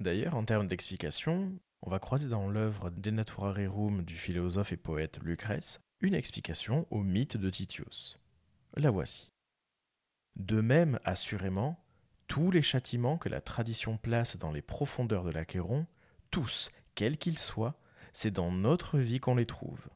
D'ailleurs, 0.00 0.34
en 0.34 0.44
termes 0.44 0.66
d'explication, 0.66 1.52
on 1.82 1.90
va 1.90 1.98
croiser 1.98 2.28
dans 2.28 2.48
l'œuvre 2.48 2.90
De 2.90 3.10
Natura 3.10 3.52
Rerum 3.52 4.02
du 4.02 4.16
philosophe 4.16 4.72
et 4.72 4.76
poète 4.76 5.18
Lucrèce 5.22 5.80
une 6.00 6.14
explication 6.14 6.86
au 6.90 7.02
mythe 7.02 7.36
de 7.36 7.50
Titios. 7.50 8.16
La 8.74 8.90
voici. 8.90 9.30
De 10.36 10.60
même, 10.60 11.00
assurément, 11.04 11.84
tous 12.28 12.50
les 12.50 12.62
châtiments 12.62 13.18
que 13.18 13.28
la 13.28 13.40
tradition 13.40 13.96
place 13.96 14.36
dans 14.36 14.52
les 14.52 14.62
profondeurs 14.62 15.24
de 15.24 15.30
l'Achéron, 15.30 15.86
tous, 16.30 16.70
quels 16.94 17.18
qu'ils 17.18 17.38
soient, 17.38 17.80
c'est 18.12 18.30
dans 18.30 18.52
notre 18.52 18.98
vie 18.98 19.18
qu'on 19.18 19.34
les 19.34 19.46
trouve. 19.46 19.88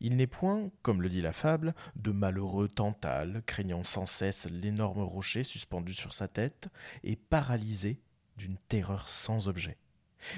Il 0.00 0.16
n'est 0.16 0.26
point, 0.26 0.70
comme 0.82 1.02
le 1.02 1.08
dit 1.08 1.20
la 1.20 1.32
fable, 1.32 1.74
de 1.96 2.10
malheureux 2.10 2.68
Tantale, 2.68 3.42
craignant 3.46 3.84
sans 3.84 4.06
cesse 4.06 4.46
l'énorme 4.50 5.02
rocher 5.02 5.44
suspendu 5.44 5.94
sur 5.94 6.14
sa 6.14 6.28
tête 6.28 6.68
et 7.04 7.16
paralysé 7.16 8.00
d'une 8.36 8.56
terreur 8.68 9.08
sans 9.08 9.48
objet. 9.48 9.76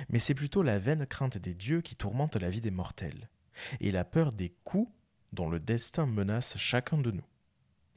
Mais 0.09 0.19
c'est 0.19 0.35
plutôt 0.35 0.63
la 0.63 0.79
vaine 0.79 1.07
crainte 1.07 1.39
des 1.39 1.55
dieux 1.55 1.81
qui 1.81 1.97
tourmente 1.97 2.37
la 2.37 2.51
vie 2.51 2.61
des 2.61 2.71
mortels, 2.71 3.29
et 3.81 3.93
la 3.93 4.05
peur 4.05 4.33
des 4.33 4.55
coups 4.65 4.91
dont 5.33 5.49
le 5.49 5.61
destin 5.61 6.07
menace 6.07 6.57
chacun 6.57 6.99
de 6.99 7.11
nous. 7.11 7.25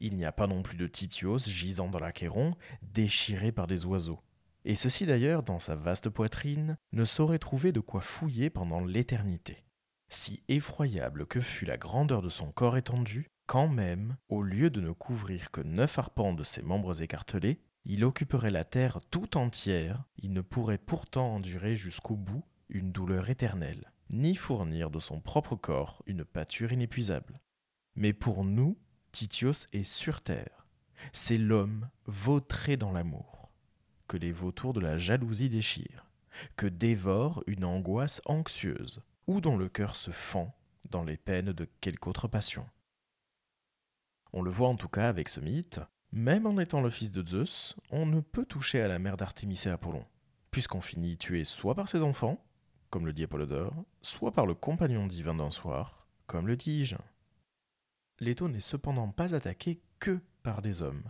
Il 0.06 0.18
n'y 0.18 0.26
a 0.26 0.34
pas 0.34 0.48
non 0.48 0.64
plus 0.64 0.76
de 0.76 0.86
Titios 0.86 1.38
gisant 1.48 1.88
dans 1.88 1.98
l'Achéron, 1.98 2.56
déchiré 2.82 3.54
par 3.54 3.68
des 3.68 3.86
oiseaux. 3.86 4.20
Et 4.66 4.76
ceci 4.76 5.06
d'ailleurs, 5.06 5.44
dans 5.44 5.60
sa 5.60 5.76
vaste 5.76 6.10
poitrine, 6.10 6.78
ne 6.92 7.06
saurait 7.06 7.40
trouver 7.40 7.72
de 7.72 7.80
quoi 7.80 8.02
fouiller 8.02 8.50
pendant 8.50 8.82
l'éternité. 8.82 9.64
Si 10.10 10.44
effroyable 10.50 11.26
que 11.26 11.40
fût 11.40 11.64
la 11.64 11.78
grandeur 11.78 12.22
de 12.22 12.28
son 12.28 12.52
corps 12.52 12.76
étendu, 12.76 13.32
quand 13.46 13.70
même, 13.70 14.18
au 14.28 14.44
lieu 14.44 14.70
de 14.70 14.82
ne 14.82 14.92
couvrir 14.92 15.52
que 15.52 15.62
neuf 15.62 15.98
arpents 15.98 16.34
de 16.34 16.44
ses 16.44 16.64
membres 16.64 17.02
écartelés, 17.02 17.62
il 17.86 18.04
occuperait 18.04 18.52
la 18.52 18.66
terre 18.66 19.00
tout 19.10 19.38
entière, 19.38 20.04
il 20.18 20.34
ne 20.34 20.42
pourrait 20.42 20.80
pourtant 20.80 21.36
endurer 21.36 21.78
jusqu'au 21.78 22.18
bout 22.18 22.44
une 22.68 22.92
douleur 22.92 23.30
éternelle, 23.30 23.94
ni 24.10 24.36
fournir 24.36 24.90
de 24.90 25.00
son 25.00 25.22
propre 25.22 25.56
corps 25.56 26.04
une 26.08 26.26
pâture 26.26 26.74
inépuisable. 26.74 27.40
Mais 27.96 28.12
pour 28.12 28.44
nous, 28.44 28.78
Titios 29.14 29.68
est 29.74 29.84
sur 29.84 30.22
terre. 30.22 30.66
C'est 31.12 31.38
l'homme 31.38 31.88
vautré 32.08 32.78
dans 32.78 32.92
l'amour, 32.92 33.52
que 34.08 34.18
les 34.18 34.32
vautours 34.32 34.74
de 34.74 34.80
la 34.80 34.98
jalousie 34.98 35.50
déchirent, 35.50 36.10
que 36.56 36.66
dévore 36.66 37.44
une 37.46 37.64
angoisse 37.64 38.24
anxieuse, 38.26 39.04
ou 39.28 39.40
dont 39.40 39.56
le 39.56 39.70
cœur 39.70 39.96
se 39.96 40.10
fend 40.10 40.52
dans 40.90 41.04
les 41.04 41.16
peines 41.16 41.54
de 41.54 41.70
quelque 41.80 42.08
autre 42.08 42.28
passion. 42.28 42.68
On 44.34 44.42
le 44.42 44.50
voit 44.50 44.70
en 44.70 44.76
tout 44.76 44.90
cas 44.90 45.10
avec 45.10 45.30
ce 45.30 45.40
mythe, 45.40 45.80
même 46.12 46.48
en 46.48 46.58
étant 46.58 46.82
le 46.82 46.90
fils 46.90 47.12
de 47.12 47.26
Zeus, 47.26 47.76
on 47.92 48.08
ne 48.08 48.20
peut 48.20 48.46
toucher 48.46 48.82
à 48.82 48.88
la 48.88 48.98
mère 48.98 49.16
d'Artémis 49.16 49.62
et 49.66 49.70
Apollon, 49.70 50.08
puisqu'on 50.50 50.82
finit 50.82 51.18
tué 51.18 51.46
soit 51.46 51.76
par 51.76 51.88
ses 51.88 52.02
enfants, 52.02 52.44
comme 52.90 53.06
le 53.06 53.14
dit 53.14 53.26
Apollodore, 53.26 53.76
soit 54.02 54.32
par 54.32 54.48
le 54.48 54.56
compagnon 54.56 55.06
divin 55.06 55.36
d'un 55.36 55.52
soir, 55.52 56.08
comme 56.26 56.48
le 56.48 56.58
dis-je. 56.58 56.96
Leto 58.24 58.48
n'est 58.48 58.60
cependant 58.60 59.10
pas 59.10 59.36
attaqué 59.36 59.82
que 60.00 60.20
par 60.42 60.62
des 60.62 60.82
hommes. 60.82 61.04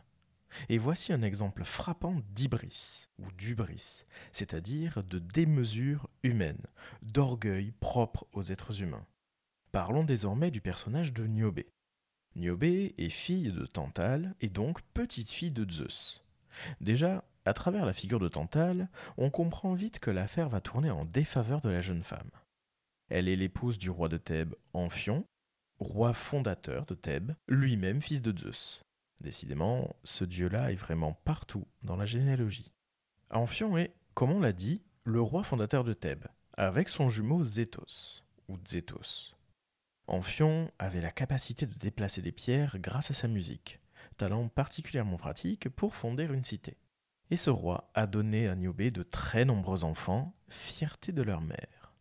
Et 0.70 0.78
voici 0.78 1.14
un 1.14 1.24
exemple 1.24 1.64
frappant 1.64 2.22
d'hybris, 2.30 3.08
ou 3.18 3.32
d'ubris, 3.32 4.06
c'est-à-dire 4.32 5.04
de 5.04 5.20
démesure 5.20 6.10
humaine, 6.22 6.62
d'orgueil 7.02 7.74
propre 7.80 8.28
aux 8.34 8.44
êtres 8.44 8.82
humains. 8.82 9.06
Parlons 9.72 10.04
désormais 10.04 10.52
du 10.52 10.62
personnage 10.62 11.14
de 11.14 11.26
Niobé. 11.26 11.68
Niobé 12.36 12.94
est 12.98 13.10
fille 13.10 13.52
de 13.52 13.66
Tantale 13.66 14.36
et 14.42 14.50
donc 14.50 14.82
petite 14.94 15.30
fille 15.30 15.52
de 15.52 15.70
Zeus. 15.72 16.24
Déjà, 16.82 17.24
à 17.46 17.54
travers 17.54 17.86
la 17.86 17.94
figure 17.94 18.20
de 18.20 18.28
Tantale, 18.28 18.90
on 19.18 19.30
comprend 19.30 19.74
vite 19.74 20.00
que 20.00 20.12
l'affaire 20.12 20.50
va 20.50 20.62
tourner 20.62 20.92
en 20.92 21.06
défaveur 21.06 21.62
de 21.62 21.70
la 21.70 21.82
jeune 21.82 22.04
femme. 22.04 22.30
Elle 23.10 23.28
est 23.28 23.36
l'épouse 23.36 23.78
du 23.78 23.90
roi 23.90 24.10
de 24.10 24.18
Thèbes, 24.18 24.56
Amphion, 24.74 25.26
roi 25.80 26.14
fondateur 26.14 26.86
de 26.86 26.96
Thèbes, 26.96 27.34
lui-même 27.48 28.02
fils 28.02 28.22
de 28.22 28.38
Zeus. 28.38 28.84
Décidément, 29.22 29.96
ce 30.04 30.26
dieu-là 30.26 30.72
est 30.72 30.76
vraiment 30.76 31.14
partout 31.24 31.66
dans 31.82 31.96
la 31.96 32.06
généalogie. 32.06 32.72
Amphion 33.30 33.78
est, 33.78 33.96
comme 34.14 34.32
on 34.32 34.40
l'a 34.40 34.52
dit, 34.52 34.82
le 35.06 35.22
roi 35.22 35.44
fondateur 35.44 35.84
de 35.84 35.94
Thèbes, 35.94 36.28
avec 36.54 36.90
son 36.90 37.10
jumeau 37.10 37.44
Zétos, 37.44 38.24
ou 38.48 38.58
Zétos. 38.68 39.34
Amphion 40.08 40.70
avait 40.80 41.02
la 41.02 41.12
capacité 41.12 41.66
de 41.66 41.76
déplacer 41.76 42.22
des 42.22 42.32
pierres 42.32 42.78
grâce 42.80 43.12
à 43.12 43.14
sa 43.14 43.28
musique, 43.28 43.80
talent 44.18 44.50
particulièrement 44.50 45.18
pratique 45.18 45.70
pour 45.70 45.96
fonder 45.96 46.26
une 46.26 46.44
cité. 46.44 46.78
Et 47.32 47.36
ce 47.38 47.50
roi 47.50 47.90
a 47.94 48.06
donné 48.06 48.48
à 48.48 48.56
Niobé 48.56 48.92
de 48.92 49.04
très 49.04 49.46
nombreux 49.46 49.86
enfants, 49.86 50.36
fierté 50.50 51.12
de 51.12 51.22
leur 51.22 51.42
mère. 51.42 51.94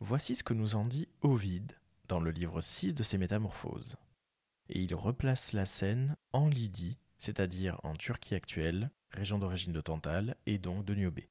Voici 0.00 0.36
ce 0.36 0.44
que 0.44 0.54
nous 0.54 0.76
en 0.76 0.84
dit 0.84 1.08
Ovide 1.22 1.72
dans 2.08 2.20
le 2.20 2.30
livre 2.30 2.60
6 2.60 2.94
de 2.94 3.02
ses 3.02 3.18
Métamorphoses. 3.18 3.96
Et 4.68 4.80
il 4.80 4.94
replace 4.94 5.52
la 5.52 5.66
scène 5.66 6.16
en 6.32 6.48
Lydie, 6.48 6.98
c'est-à-dire 7.18 7.80
en 7.84 7.94
Turquie 7.94 8.34
actuelle, 8.34 8.90
région 9.10 9.38
d'origine 9.38 9.72
de 9.72 9.80
Tantale 9.80 10.36
et 10.46 10.58
donc 10.58 10.84
de 10.84 10.94
Niobé. 10.94 11.28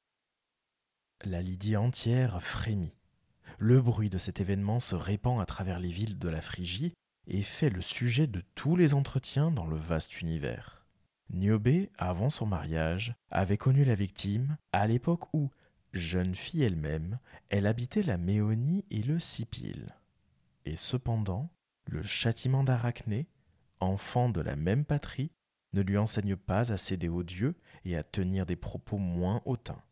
La 1.24 1.42
Lydie 1.42 1.76
entière 1.76 2.42
frémit 2.42 2.94
le 3.58 3.80
bruit 3.80 4.08
de 4.08 4.18
cet 4.18 4.40
événement 4.40 4.78
se 4.78 4.94
répand 4.94 5.40
à 5.40 5.46
travers 5.46 5.80
les 5.80 5.90
villes 5.90 6.18
de 6.18 6.28
la 6.28 6.40
Phrygie 6.40 6.92
et 7.26 7.42
fait 7.42 7.70
le 7.70 7.82
sujet 7.82 8.26
de 8.26 8.42
tous 8.54 8.76
les 8.76 8.94
entretiens 8.94 9.50
dans 9.50 9.66
le 9.66 9.76
vaste 9.76 10.20
univers. 10.20 10.86
Niobé, 11.30 11.90
avant 11.98 12.30
son 12.30 12.46
mariage, 12.46 13.14
avait 13.30 13.58
connu 13.58 13.84
la 13.84 13.96
victime 13.96 14.56
à 14.72 14.86
l'époque 14.86 15.34
où, 15.34 15.50
jeune 15.92 16.34
fille 16.34 16.62
elle-même, 16.62 17.18
elle 17.50 17.66
habitait 17.66 18.02
la 18.02 18.16
Méonie 18.16 18.84
et 18.90 19.02
le 19.02 19.18
Sipile. 19.18 19.94
Et 20.68 20.76
cependant, 20.76 21.50
le 21.86 22.02
châtiment 22.02 22.62
d'Arachné, 22.62 23.26
enfant 23.80 24.28
de 24.28 24.42
la 24.42 24.54
même 24.54 24.84
patrie, 24.84 25.32
ne 25.72 25.80
lui 25.80 25.96
enseigne 25.96 26.36
pas 26.36 26.70
à 26.70 26.76
céder 26.76 27.08
aux 27.08 27.22
dieux 27.22 27.56
et 27.86 27.96
à 27.96 28.02
tenir 28.02 28.44
des 28.44 28.54
propos 28.54 28.98
moins 28.98 29.40
hautains. 29.46 29.82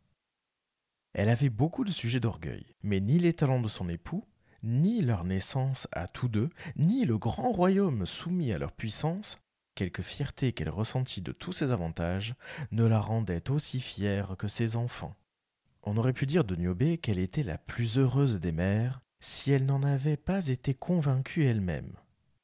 Elle 1.14 1.30
avait 1.30 1.48
beaucoup 1.48 1.82
de 1.82 1.90
sujets 1.90 2.20
d'orgueil, 2.20 2.74
mais 2.82 3.00
ni 3.00 3.18
les 3.18 3.32
talents 3.32 3.62
de 3.62 3.68
son 3.68 3.88
époux, 3.88 4.26
ni 4.62 5.00
leur 5.00 5.24
naissance 5.24 5.88
à 5.92 6.08
tous 6.08 6.28
deux, 6.28 6.50
ni 6.76 7.06
le 7.06 7.16
grand 7.16 7.52
royaume 7.52 8.04
soumis 8.04 8.52
à 8.52 8.58
leur 8.58 8.72
puissance, 8.72 9.38
quelque 9.76 10.02
fierté 10.02 10.52
qu'elle 10.52 10.68
ressentit 10.68 11.22
de 11.22 11.32
tous 11.32 11.52
ces 11.52 11.72
avantages, 11.72 12.34
ne 12.70 12.84
la 12.84 13.00
rendaient 13.00 13.50
aussi 13.50 13.80
fière 13.80 14.36
que 14.36 14.46
ses 14.46 14.76
enfants. 14.76 15.16
On 15.84 15.96
aurait 15.96 16.12
pu 16.12 16.26
dire 16.26 16.44
de 16.44 16.54
Niobé 16.54 16.98
qu'elle 16.98 17.18
était 17.18 17.44
la 17.44 17.56
plus 17.56 17.96
heureuse 17.96 18.36
des 18.40 18.52
mères, 18.52 19.00
si 19.20 19.52
elle 19.52 19.66
n'en 19.66 19.82
avait 19.82 20.16
pas 20.16 20.48
été 20.48 20.74
convaincue 20.74 21.44
elle-même. 21.44 21.92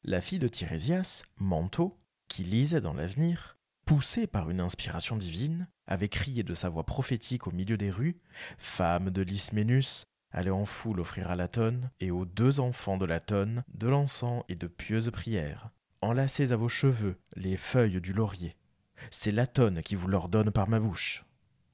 La 0.05 0.21
fille 0.21 0.39
de 0.39 0.49
Tirésias, 0.49 1.23
Manto, 1.37 1.99
qui 2.29 2.45
lisait 2.45 2.81
dans 2.81 2.95
l'avenir, 2.95 3.59
poussée 3.85 4.27
par 4.27 4.51
une 4.51 4.61
inspiration 4.61 5.17
divine, 5.17 5.69
avait 5.87 6.09
crié 6.09 6.43
de 6.43 6.55
sa 6.55 6.69
voix 6.69 6.85
prophétique 6.85 7.47
au 7.47 7.53
milieu 7.53 7.77
des 7.77 7.91
rues 7.91 8.21
Femme 8.59 9.11
de 9.11 9.23
l'Isménus, 9.23 10.07
allez 10.31 10.51
en 10.51 10.65
foule 10.65 11.01
offrir 11.01 11.31
à 11.31 11.37
Latone 11.37 11.91
et 12.01 12.11
aux 12.11 12.25
deux 12.25 12.61
enfants 12.61 12.97
de 12.97 13.05
Latone 13.05 13.65
de 13.75 13.89
l'encens 13.89 14.45
et 14.49 14.55
de 14.55 14.67
pieuses 14.67 15.11
prières. 15.11 15.71
Enlacez 16.01 16.53
à 16.53 16.57
vos 16.57 16.69
cheveux 16.69 17.21
les 17.37 17.57
feuilles 17.57 18.01
du 18.01 18.13
laurier. 18.13 18.57
C'est 19.11 19.33
Latone 19.33 19.83
qui 19.83 19.95
vous 19.95 20.09
l'ordonne 20.09 20.51
par 20.51 20.69
ma 20.69 20.81
bouche. 20.81 21.25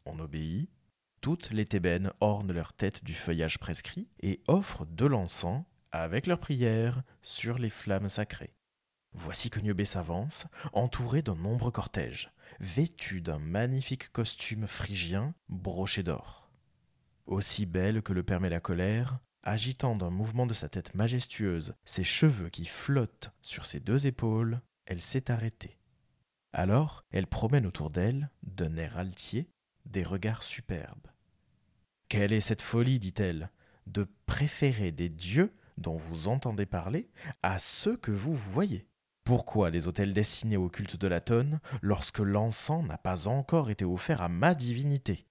On 0.05 0.19
obéit. 0.19 0.69
Toutes 1.21 1.51
les 1.51 1.67
Thébaines 1.67 2.13
ornent 2.21 2.53
leur 2.53 2.73
tête 2.73 3.03
du 3.03 3.15
feuillage 3.15 3.59
prescrit 3.59 4.09
et 4.21 4.41
offrent 4.47 4.87
de 4.87 5.05
l'encens, 5.05 5.65
avec 5.91 6.27
leurs 6.27 6.39
prières, 6.39 7.03
sur 7.23 7.59
les 7.59 7.71
flammes 7.71 8.09
sacrées. 8.09 8.55
Voici 9.13 9.51
que 9.51 9.59
Niobé 9.59 9.85
s'avance, 9.85 10.47
entouré 10.73 11.23
d'un 11.23 11.35
nombreux 11.35 11.73
cortège, 11.73 12.31
vêtu 12.61 13.21
d'un 13.21 13.39
magnifique 13.39 14.13
costume 14.13 14.67
phrygien 14.67 15.35
broché 15.49 16.03
d'or. 16.03 16.51
Aussi 17.27 17.67
belle 17.67 18.03
que 18.03 18.13
le 18.13 18.23
permet 18.23 18.49
la 18.49 18.61
colère, 18.61 19.19
agitant 19.43 19.97
d'un 19.97 20.11
mouvement 20.11 20.47
de 20.47 20.55
sa 20.55 20.69
tête 20.69 20.95
majestueuse 20.95 21.75
ses 21.85 22.05
cheveux 22.05 22.49
qui 22.49 22.65
flottent 22.65 23.31
sur 23.43 23.67
ses 23.67 23.81
deux 23.81 24.07
épaules, 24.07 24.61
elle 24.87 25.01
s'est 25.01 25.31
arrêtée. 25.31 25.79
Alors, 26.53 27.05
elle 27.11 27.27
promène 27.27 27.67
autour 27.67 27.91
d'elle, 27.91 28.31
d'un 28.43 28.77
air 28.77 28.99
altier, 28.99 29.51
des 29.89 30.05
regards 30.05 30.43
superbes. 30.43 31.09
Quelle 32.09 32.33
est 32.33 32.41
cette 32.41 32.63
folie, 32.63 32.99
dit-elle, 32.99 33.51
de 33.87 34.07
préférer 34.27 34.93
des 34.93 35.09
dieux 35.09 35.55
dont 35.77 35.97
vous 35.97 36.29
entendez 36.29 36.67
parler 36.67 37.09
à 37.43 37.59
ceux 37.59 37.97
que 37.97 38.11
vous 38.11 38.35
voyez? 38.35 38.87
Pourquoi 39.25 39.69
les 39.69 39.87
autels 39.87 40.15
destinés 40.15 40.57
au 40.57 40.71
culte 40.71 40.97
de 40.97 41.07
la 41.07 41.21
tonne 41.21 41.61
lorsque 41.83 42.21
l'encens 42.21 42.87
n'a 42.87 42.97
pas 42.97 43.29
encore 43.29 43.69
été 43.69 43.85
offert 43.85 44.23
à 44.23 44.29
ma 44.29 44.55
divinité? 44.55 45.27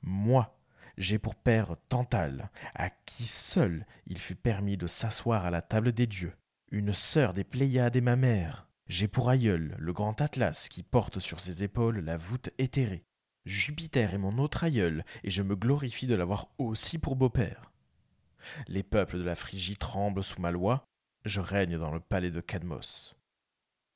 Moi, 0.00 0.58
j'ai 0.96 1.18
pour 1.18 1.34
père 1.34 1.76
Tantale, 1.88 2.50
à 2.74 2.90
qui 2.90 3.26
seul 3.26 3.86
il 4.06 4.18
fut 4.18 4.36
permis 4.36 4.76
de 4.76 4.86
s'asseoir 4.86 5.44
à 5.44 5.50
la 5.50 5.60
table 5.62 5.92
des 5.92 6.06
dieux, 6.06 6.32
une 6.70 6.92
sœur 6.92 7.34
des 7.34 7.44
Pléiades 7.44 7.96
et 7.96 8.00
ma 8.00 8.16
mère. 8.16 8.68
J'ai 8.86 9.06
pour 9.06 9.28
aïeul 9.28 9.76
le 9.78 9.92
grand 9.92 10.20
Atlas 10.20 10.68
qui 10.68 10.82
porte 10.82 11.20
sur 11.20 11.40
ses 11.40 11.62
épaules 11.62 12.00
la 12.00 12.16
voûte 12.16 12.50
éthérée. 12.58 13.04
Jupiter 13.50 14.14
est 14.14 14.18
mon 14.18 14.38
autre 14.38 14.62
aïeul, 14.62 15.04
et 15.24 15.30
je 15.30 15.42
me 15.42 15.56
glorifie 15.56 16.06
de 16.06 16.14
l'avoir 16.14 16.46
aussi 16.58 16.98
pour 16.98 17.16
beau-père. 17.16 17.72
Les 18.68 18.84
peuples 18.84 19.18
de 19.18 19.24
la 19.24 19.34
Phrygie 19.34 19.76
tremblent 19.76 20.22
sous 20.22 20.40
ma 20.40 20.52
loi, 20.52 20.84
je 21.24 21.40
règne 21.40 21.76
dans 21.76 21.90
le 21.90 21.98
palais 21.98 22.30
de 22.30 22.40
Cadmos. 22.40 23.16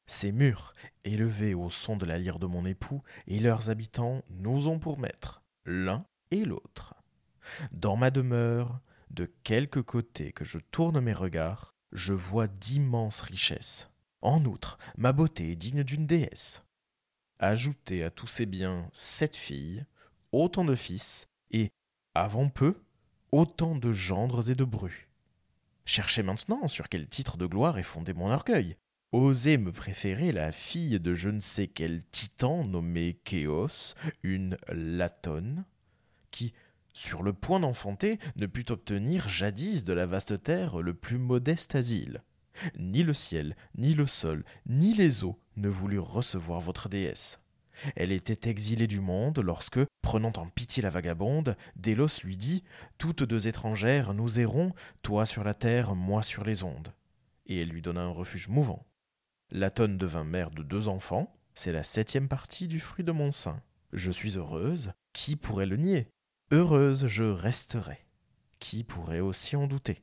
Ces 0.09 0.33
murs, 0.33 0.73
élevés 1.05 1.55
au 1.55 1.71
son 1.71 1.97
de 1.97 2.05
la 2.05 2.19
lyre 2.19 2.41
de 2.41 2.47
mon 2.47 2.67
époux, 2.67 3.01
et 3.29 3.39
leurs 3.39 3.71
habitants 3.71 4.25
nous 4.29 4.67
ont 4.67 4.81
pour 4.81 4.99
maîtres, 4.99 5.45
l'un 5.65 6.05
et 6.33 6.45
l'autre. 6.45 6.97
Dans 7.71 7.97
ma 7.97 8.11
demeure, 8.11 8.81
de 9.11 9.33
quelque 9.45 9.79
côté 9.79 10.33
que 10.33 10.45
je 10.45 10.59
tourne 10.59 10.99
mes 10.99 11.13
regards, 11.13 11.77
je 11.93 12.13
vois 12.13 12.49
d'immenses 12.49 13.21
richesses. 13.21 13.89
En 14.21 14.45
outre, 14.47 14.79
ma 14.97 15.13
beauté 15.13 15.53
est 15.53 15.57
digne 15.57 15.85
d'une 15.85 16.09
déesse. 16.09 16.65
Ajoutez 17.47 18.03
à 18.03 18.09
tous 18.09 18.27
ces 18.27 18.47
biens 18.47 18.89
sept 18.95 19.37
filles, 19.37 19.85
autant 20.33 20.65
de 20.65 20.75
fils, 20.75 21.29
et, 21.51 21.73
avant 22.15 22.49
peu, 22.49 22.81
autant 23.33 23.75
de 23.77 23.93
gendres 23.93 24.51
et 24.51 24.55
de 24.55 24.65
brus. 24.65 25.11
Cherchez 25.85 26.23
maintenant 26.23 26.69
sur 26.69 26.89
quel 26.89 27.07
titre 27.07 27.37
de 27.37 27.45
gloire 27.45 27.77
est 27.77 27.83
fondé 27.83 28.15
mon 28.15 28.31
orgueil. 28.31 28.79
Osez 29.13 29.59
me 29.59 29.73
préférer 29.73 30.33
la 30.33 30.53
fille 30.53 30.99
de 30.99 31.15
je 31.15 31.29
ne 31.29 31.41
sais 31.41 31.67
quel 31.67 32.03
titan 32.05 32.65
nommé 32.65 33.21
Chéos, 33.27 33.93
une 34.23 34.57
Latone, 34.69 35.67
qui, 36.31 36.55
sur 36.95 37.23
le 37.23 37.35
point 37.35 37.61
d'enfanter, 37.61 38.19
ne 38.37 38.47
put 38.47 38.73
obtenir 38.73 39.29
jadis 39.29 39.85
de 39.85 39.93
la 39.93 40.07
vaste 40.07 40.43
terre 40.43 40.81
le 40.81 40.95
plus 40.95 41.19
modeste 41.19 41.75
asile. 41.75 42.23
Ni 42.79 43.03
le 43.03 43.13
ciel, 43.13 43.55
ni 43.75 43.93
le 43.93 44.07
sol, 44.07 44.47
ni 44.65 44.95
les 44.95 45.25
eaux 45.25 45.39
ne 45.57 45.69
voulurent 45.69 46.11
recevoir 46.11 46.61
votre 46.61 46.89
déesse. 46.89 47.41
Elle 47.97 48.13
était 48.13 48.49
exilée 48.49 48.87
du 48.87 49.01
monde 49.01 49.39
lorsque, 49.41 49.81
prenant 50.03 50.33
en 50.37 50.47
pitié 50.47 50.83
la 50.83 50.91
vagabonde, 50.91 51.57
Délos 51.77 52.23
lui 52.23 52.37
dit 52.37 52.63
Toutes 52.99 53.23
deux 53.23 53.49
étrangères, 53.49 54.15
nous 54.15 54.39
errons, 54.39 54.73
toi 55.03 55.27
sur 55.27 55.45
la 55.45 55.55
terre, 55.55 55.95
moi 55.95 56.23
sur 56.23 56.45
les 56.45 56.63
ondes. 56.63 56.93
Et 57.47 57.61
elle 57.61 57.69
lui 57.69 57.83
donna 57.83 58.03
un 58.03 58.11
refuge 58.11 58.49
mouvant. 58.49 58.87
Latone 59.51 59.99
devint 59.99 60.25
mère 60.25 60.51
de 60.51 60.63
deux 60.63 60.89
enfants, 60.89 61.37
c'est 61.55 61.73
la 61.73 61.85
septième 61.85 62.29
partie 62.29 62.69
du 62.69 62.81
fruit 62.81 63.05
de 63.05 63.13
mon 63.13 63.31
sein. 63.31 63.61
Je 63.93 64.11
suis 64.11 64.37
heureuse, 64.37 64.93
qui 65.13 65.37
pourrait 65.37 65.67
le 65.67 65.77
nier? 65.77 66.09
Heureuse 66.51 67.07
je 67.07 67.25
resterai. 67.25 67.99
Qui 68.59 68.85
pourrait 68.85 69.21
aussi 69.21 69.57
en 69.57 69.67
douter? 69.67 70.03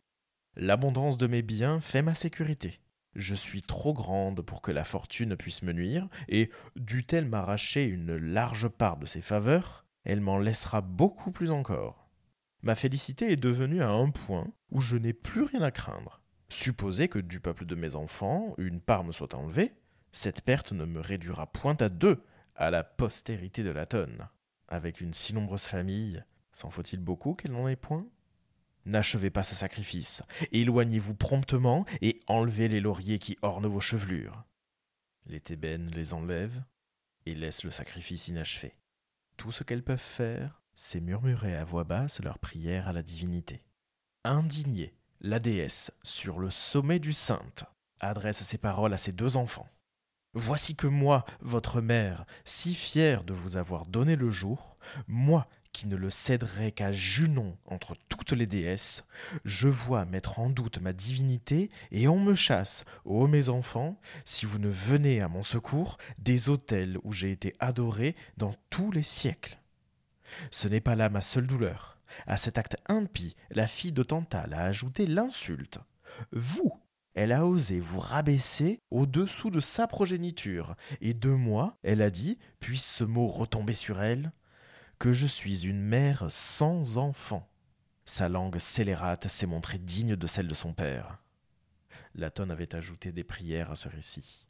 L'abondance 0.56 1.18
de 1.18 1.28
mes 1.28 1.42
biens 1.42 1.80
fait 1.80 2.02
ma 2.02 2.16
sécurité. 2.16 2.80
Je 3.16 3.36
suis 3.36 3.62
trop 3.62 3.94
grande 3.94 4.42
pour 4.42 4.62
que 4.62 4.72
la 4.72 4.84
fortune 4.84 5.36
puisse 5.36 5.64
me 5.64 5.74
nuire, 5.74 6.08
et 6.30 6.50
dût-elle 6.76 7.26
m'arracher 7.26 7.86
une 7.86 8.16
large 8.16 8.70
part 8.70 8.98
de 8.98 9.06
ses 9.06 9.22
faveurs, 9.22 9.86
elle 10.04 10.22
m'en 10.22 10.38
laissera 10.38 10.82
beaucoup 10.82 11.32
plus 11.32 11.52
encore. 11.52 12.10
Ma 12.64 12.76
félicité 12.76 13.32
est 13.32 13.42
devenue 13.42 13.82
à 13.82 13.90
un 13.90 14.10
point 14.10 14.48
où 14.70 14.82
je 14.82 14.96
n'ai 14.96 15.14
plus 15.14 15.44
rien 15.44 15.62
à 15.62 15.72
craindre. 15.72 16.22
Supposez 16.50 17.08
que 17.08 17.20
du 17.20 17.40
peuple 17.40 17.66
de 17.66 17.76
mes 17.76 17.96
enfants, 17.96 18.54
une 18.58 18.82
part 18.82 19.04
me 19.04 19.12
soit 19.12 19.34
enlevée, 19.36 19.74
cette 20.12 20.42
perte 20.42 20.72
ne 20.72 20.86
me 20.86 21.00
réduira 21.00 21.48
point 21.48 21.78
à 21.80 21.90
deux 21.90 22.24
à 22.56 22.70
la 22.70 22.84
postérité 22.84 23.64
de 23.64 23.72
la 23.72 23.86
tonne. 23.86 24.28
Avec 24.68 25.02
une 25.02 25.14
si 25.14 25.34
nombreuse 25.34 25.66
famille, 25.66 26.24
s'en 26.52 26.70
faut-il 26.70 27.00
beaucoup 27.00 27.34
qu'elle 27.34 27.54
n'en 27.54 27.68
ait 27.68 27.76
point? 27.76 28.06
N'achevez 28.86 29.30
pas 29.30 29.44
ce 29.44 29.56
sacrifice, 29.56 30.24
éloignez-vous 30.52 31.14
promptement 31.14 31.86
et 32.02 32.20
enlevez 32.28 32.68
les 32.68 32.80
lauriers 32.80 33.20
qui 33.20 33.38
ornent 33.42 33.68
vos 33.68 33.80
chevelures. 33.82 34.44
Les 35.28 35.40
Thébaines 35.40 35.92
les 35.92 36.14
enlèvent 36.14 36.64
et 37.26 37.36
laissent 37.36 37.64
le 37.64 37.72
sacrifice 37.72 38.28
inachevé. 38.28 38.76
Tout 39.38 39.52
ce 39.52 39.64
qu'elles 39.64 39.84
peuvent 39.84 40.00
faire, 40.00 40.62
c'est 40.74 41.00
murmurer 41.00 41.56
à 41.56 41.64
voix 41.64 41.84
basse 41.84 42.22
leur 42.22 42.40
prière 42.40 42.88
à 42.88 42.94
la 42.94 43.04
divinité. 43.04 43.64
Indignée, 44.24 44.96
la 45.20 45.40
déesse, 45.40 45.92
sur 46.04 46.40
le 46.40 46.50
sommet 46.50 47.00
du 47.00 47.14
sainte, 47.14 47.66
adresse 48.00 48.42
ces 48.42 48.58
paroles 48.58 48.94
à 48.94 48.98
ses 48.98 49.12
deux 49.12 49.38
enfants. 49.38 49.70
Voici 50.34 50.76
que 50.76 50.88
moi, 50.88 51.26
votre 51.42 51.82
mère, 51.82 52.26
si 52.46 52.74
fière 52.74 53.24
de 53.24 53.34
vous 53.34 53.58
avoir 53.58 53.86
donné 53.86 54.16
le 54.16 54.30
jour, 54.30 54.78
moi 55.08 55.48
qui 55.74 55.88
ne 55.88 55.96
le 55.96 56.10
céderai 56.10 56.72
qu'à 56.72 56.92
Junon 56.92 57.58
entre 57.66 57.96
toutes 58.10 58.32
les 58.32 58.46
déesses, 58.46 59.06
je 59.46 59.68
vois 59.68 60.06
mettre 60.06 60.40
en 60.40 60.50
doute 60.50 60.80
ma 60.80 60.94
divinité, 60.94 61.70
et 61.92 62.08
on 62.08 62.20
me 62.20 62.36
chasse, 62.36 62.86
ô 63.06 63.28
mes 63.28 63.50
enfants, 63.50 64.00
si 64.26 64.46
vous 64.46 64.60
ne 64.60 64.70
venez 64.70 65.22
à 65.22 65.28
mon 65.28 65.44
secours, 65.44 65.98
des 66.18 66.50
autels 66.50 66.98
où 67.04 67.14
j'ai 67.14 67.32
été 67.32 67.54
adoré 67.60 68.16
dans 68.38 68.54
tous 68.70 68.92
les 68.92 69.04
siècles. 69.04 69.60
Ce 70.50 70.68
n'est 70.68 70.82
pas 70.82 70.96
là 70.96 71.10
ma 71.10 71.22
seule 71.22 71.48
douleur. 71.48 71.98
À 72.28 72.38
cet 72.38 72.58
acte 72.58 72.78
impie, 72.88 73.36
la 73.50 73.68
fille 73.68 73.92
de 73.92 74.04
Tantale 74.04 74.54
a 74.54 74.64
ajouté 74.64 75.06
l'insulte. 75.06 75.80
Vous, 76.32 76.74
elle 77.14 77.32
a 77.32 77.46
osé 77.46 77.80
vous 77.80 78.00
rabaisser 78.00 78.80
au-dessous 78.90 79.50
de 79.50 79.60
sa 79.60 79.88
progéniture, 79.88 80.76
et 81.02 81.14
de 81.14 81.30
moi, 81.30 81.78
elle 81.84 82.02
a 82.02 82.10
dit, 82.10 82.38
puisse 82.60 82.86
ce 82.86 83.04
mot 83.04 83.28
retomber 83.28 83.74
sur 83.74 84.02
elle, 84.02 84.32
que 85.02 85.14
je 85.14 85.26
suis 85.26 85.66
une 85.66 85.82
mère 85.82 86.26
sans 86.30 87.00
enfant. 87.00 87.50
Sa 88.06 88.30
langue 88.30 88.60
scélérate 88.60 89.28
s'est 89.28 89.48
montrée 89.48 89.80
digne 89.80 90.16
de 90.16 90.28
celle 90.28 90.48
de 90.48 90.54
son 90.54 90.74
père. 90.74 91.18
Latone 92.14 92.52
avait 92.52 92.76
ajouté 92.76 93.12
des 93.12 93.24
prières 93.24 93.72
à 93.72 93.76
ce 93.76 93.88
récit. 93.88 94.46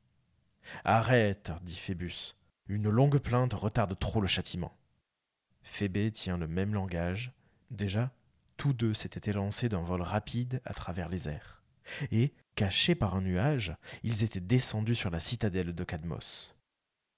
Arrête, 0.83 1.53
dit 1.61 1.77
Phébus. 1.77 2.35
Une 2.67 2.89
longue 2.89 3.19
plainte 3.19 3.53
retarde 3.53 3.97
trop 3.97 4.19
le 4.19 4.27
châtiment. 4.27 4.77
Phébé 5.63 6.11
tient 6.11 6.37
le 6.37 6.49
même 6.49 6.73
langage. 6.73 7.31
Déjà, 7.69 8.11
tous 8.57 8.73
deux 8.73 8.93
s'étaient 8.93 9.29
élancés 9.29 9.69
d'un 9.69 9.83
vol 9.83 10.01
rapide 10.01 10.61
à 10.65 10.73
travers 10.73 11.07
les 11.07 11.29
airs. 11.29 11.63
Et, 12.11 12.33
cachés 12.55 12.95
par 12.95 13.15
un 13.15 13.21
nuage, 13.21 13.73
ils 14.03 14.25
étaient 14.25 14.41
descendus 14.41 14.95
sur 14.95 15.11
la 15.11 15.21
citadelle 15.21 15.73
de 15.73 15.83
Cadmos. 15.85 16.57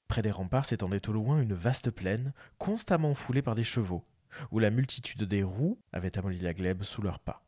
Près 0.07 0.21
des 0.21 0.31
remparts 0.31 0.65
s'étendait 0.65 1.07
au 1.09 1.13
loin 1.13 1.41
une 1.41 1.53
vaste 1.53 1.91
plaine, 1.91 2.33
constamment 2.57 3.13
foulée 3.13 3.41
par 3.41 3.55
des 3.55 3.63
chevaux, 3.63 4.05
où 4.51 4.59
la 4.59 4.69
multitude 4.69 5.23
des 5.23 5.43
roues 5.43 5.79
avait 5.91 6.17
amolli 6.17 6.39
la 6.39 6.53
glèbe 6.53 6.83
sous 6.83 7.01
leurs 7.01 7.19
pas. 7.19 7.45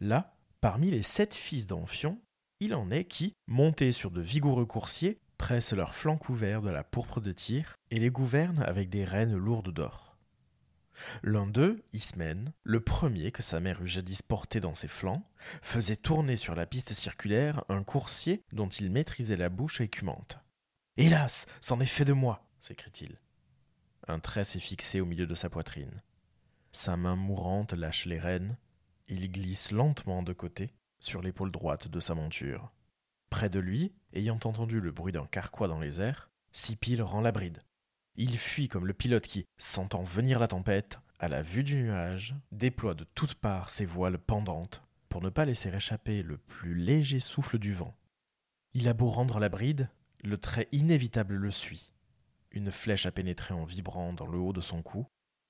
Là, 0.00 0.36
parmi 0.60 0.90
les 0.90 1.02
sept 1.02 1.34
fils 1.34 1.66
d'Amphion, 1.66 2.20
il 2.60 2.74
en 2.74 2.90
est 2.90 3.04
qui, 3.04 3.34
montés 3.46 3.92
sur 3.92 4.10
de 4.10 4.20
vigoureux 4.20 4.66
coursiers, 4.66 5.20
pressent 5.38 5.72
leurs 5.72 5.94
flancs 5.94 6.18
couverts 6.18 6.62
de 6.62 6.70
la 6.70 6.82
pourpre 6.82 7.20
de 7.20 7.32
tir 7.32 7.74
et 7.90 8.00
les 8.00 8.10
gouvernent 8.10 8.62
avec 8.62 8.90
des 8.90 9.04
rênes 9.04 9.36
lourdes 9.36 9.72
d'or. 9.72 10.16
L'un 11.22 11.46
d'eux, 11.46 11.84
Ismène, 11.92 12.52
le 12.64 12.80
premier 12.80 13.30
que 13.30 13.42
sa 13.42 13.60
mère 13.60 13.80
eût 13.82 13.86
jadis 13.86 14.20
porté 14.22 14.60
dans 14.60 14.74
ses 14.74 14.88
flancs, 14.88 15.22
faisait 15.62 15.96
tourner 15.96 16.36
sur 16.36 16.56
la 16.56 16.66
piste 16.66 16.92
circulaire 16.92 17.64
un 17.68 17.84
coursier 17.84 18.42
dont 18.52 18.68
il 18.68 18.90
maîtrisait 18.90 19.36
la 19.36 19.48
bouche 19.48 19.80
écumante. 19.80 20.38
Hélas, 21.00 21.46
c'en 21.60 21.78
est 21.78 21.86
fait 21.86 22.04
de 22.04 22.12
moi, 22.12 22.44
s'écrie-t-il. 22.58 23.20
Un 24.08 24.18
trait 24.18 24.42
s'est 24.42 24.58
fixé 24.58 25.00
au 25.00 25.06
milieu 25.06 25.28
de 25.28 25.34
sa 25.36 25.48
poitrine. 25.48 25.96
Sa 26.72 26.96
main 26.96 27.14
mourante 27.14 27.72
lâche 27.72 28.04
les 28.04 28.18
rênes. 28.18 28.58
Il 29.06 29.30
glisse 29.30 29.70
lentement 29.70 30.24
de 30.24 30.32
côté 30.32 30.74
sur 30.98 31.22
l'épaule 31.22 31.52
droite 31.52 31.86
de 31.86 32.00
sa 32.00 32.16
monture. 32.16 32.72
Près 33.30 33.48
de 33.48 33.60
lui, 33.60 33.92
ayant 34.12 34.40
entendu 34.42 34.80
le 34.80 34.90
bruit 34.90 35.12
d'un 35.12 35.26
carquois 35.26 35.68
dans 35.68 35.78
les 35.78 36.00
airs, 36.00 36.30
Sipil 36.50 37.00
rend 37.00 37.20
la 37.20 37.30
bride. 37.30 37.62
Il 38.16 38.36
fuit 38.36 38.66
comme 38.66 38.88
le 38.88 38.92
pilote 38.92 39.28
qui, 39.28 39.46
sentant 39.56 40.02
venir 40.02 40.40
la 40.40 40.48
tempête, 40.48 40.98
à 41.20 41.28
la 41.28 41.42
vue 41.42 41.62
du 41.62 41.76
nuage, 41.76 42.34
déploie 42.50 42.94
de 42.94 43.04
toutes 43.14 43.34
parts 43.34 43.70
ses 43.70 43.86
voiles 43.86 44.18
pendantes 44.18 44.82
pour 45.08 45.22
ne 45.22 45.30
pas 45.30 45.44
laisser 45.44 45.72
échapper 45.72 46.24
le 46.24 46.38
plus 46.38 46.74
léger 46.74 47.20
souffle 47.20 47.60
du 47.60 47.72
vent. 47.72 47.94
Il 48.74 48.88
a 48.88 48.94
beau 48.94 49.10
rendre 49.10 49.38
la 49.38 49.48
bride, 49.48 49.88
le 50.22 50.38
trait 50.38 50.68
inévitable 50.72 51.34
le 51.34 51.50
suit. 51.50 51.92
Une 52.50 52.70
flèche 52.70 53.06
a 53.06 53.12
pénétré 53.12 53.54
en 53.54 53.64
vibrant 53.64 54.12
dans 54.12 54.26
le 54.26 54.38
haut 54.38 54.52
de 54.52 54.60
son 54.60 54.82
cou, 54.82 55.06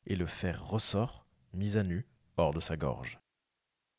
et 0.07 0.16
le 0.16 0.26
fer 0.26 0.64
ressort, 0.64 1.26
mis 1.52 1.76
à 1.76 1.83
nu, 1.83 2.07
hors 2.37 2.52
de 2.52 2.61
sa 2.61 2.76
gorge. 2.76 3.20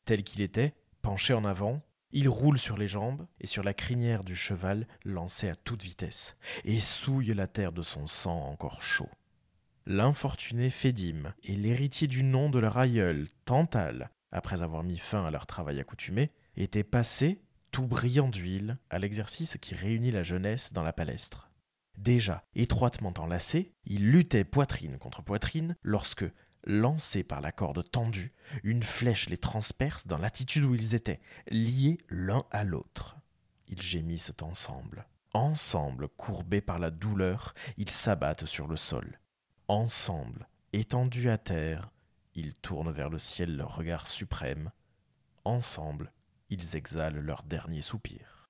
Tel 0.04 0.22
qu'il 0.22 0.40
était, 0.40 0.74
penché 1.02 1.34
en 1.34 1.44
avant, 1.44 1.82
il 2.12 2.28
roule 2.28 2.58
sur 2.58 2.76
les 2.76 2.88
jambes 2.88 3.26
et 3.40 3.46
sur 3.46 3.62
la 3.62 3.74
crinière 3.74 4.24
du 4.24 4.34
cheval 4.34 4.86
lancé 5.04 5.48
à 5.48 5.54
toute 5.54 5.82
vitesse, 5.82 6.36
et 6.64 6.80
souille 6.80 7.34
la 7.34 7.46
terre 7.46 7.72
de 7.72 7.82
son 7.82 8.06
sang 8.06 8.44
encore 8.44 8.82
chaud. 8.82 9.08
L'infortuné 9.86 10.70
Fédime 10.70 11.34
et 11.42 11.54
l'héritier 11.54 12.06
du 12.06 12.22
nom 12.22 12.50
de 12.50 12.58
leur 12.58 12.78
aïeul, 12.78 13.28
Tantale, 13.44 14.10
après 14.32 14.62
avoir 14.62 14.82
mis 14.82 14.98
fin 14.98 15.24
à 15.24 15.30
leur 15.30 15.46
travail 15.46 15.80
accoutumé, 15.80 16.30
étaient 16.56 16.84
passés 16.84 17.40
tout 17.70 17.86
brillant 17.86 18.28
d'huile, 18.28 18.78
à 18.90 18.98
l'exercice 18.98 19.58
qui 19.60 19.74
réunit 19.74 20.10
la 20.10 20.22
jeunesse 20.22 20.72
dans 20.72 20.82
la 20.82 20.92
palestre. 20.92 21.50
Déjà 21.98 22.44
étroitement 22.54 23.12
enlacés, 23.18 23.74
ils 23.84 24.10
luttaient 24.10 24.44
poitrine 24.44 24.98
contre 24.98 25.22
poitrine 25.22 25.76
lorsque, 25.82 26.24
lancés 26.64 27.24
par 27.24 27.40
la 27.40 27.52
corde 27.52 27.88
tendue, 27.90 28.32
une 28.62 28.82
flèche 28.82 29.28
les 29.28 29.38
transperce 29.38 30.06
dans 30.06 30.18
l'attitude 30.18 30.64
où 30.64 30.74
ils 30.74 30.94
étaient, 30.94 31.20
liés 31.48 31.98
l'un 32.08 32.44
à 32.50 32.64
l'autre. 32.64 33.16
Ils 33.68 33.82
gémissent 33.82 34.32
ensemble. 34.42 35.06
Ensemble, 35.32 36.08
courbés 36.08 36.60
par 36.60 36.78
la 36.78 36.90
douleur, 36.90 37.54
ils 37.76 37.90
s'abattent 37.90 38.46
sur 38.46 38.66
le 38.66 38.76
sol. 38.76 39.20
Ensemble, 39.68 40.48
étendus 40.72 41.30
à 41.30 41.38
terre, 41.38 41.90
ils 42.34 42.54
tournent 42.54 42.92
vers 42.92 43.10
le 43.10 43.18
ciel 43.18 43.56
leur 43.56 43.76
regard 43.76 44.08
suprême. 44.08 44.70
Ensemble, 45.44 46.12
ils 46.50 46.76
exhalent 46.76 47.20
leur 47.20 47.42
dernier 47.42 47.82
soupir. 47.82 48.48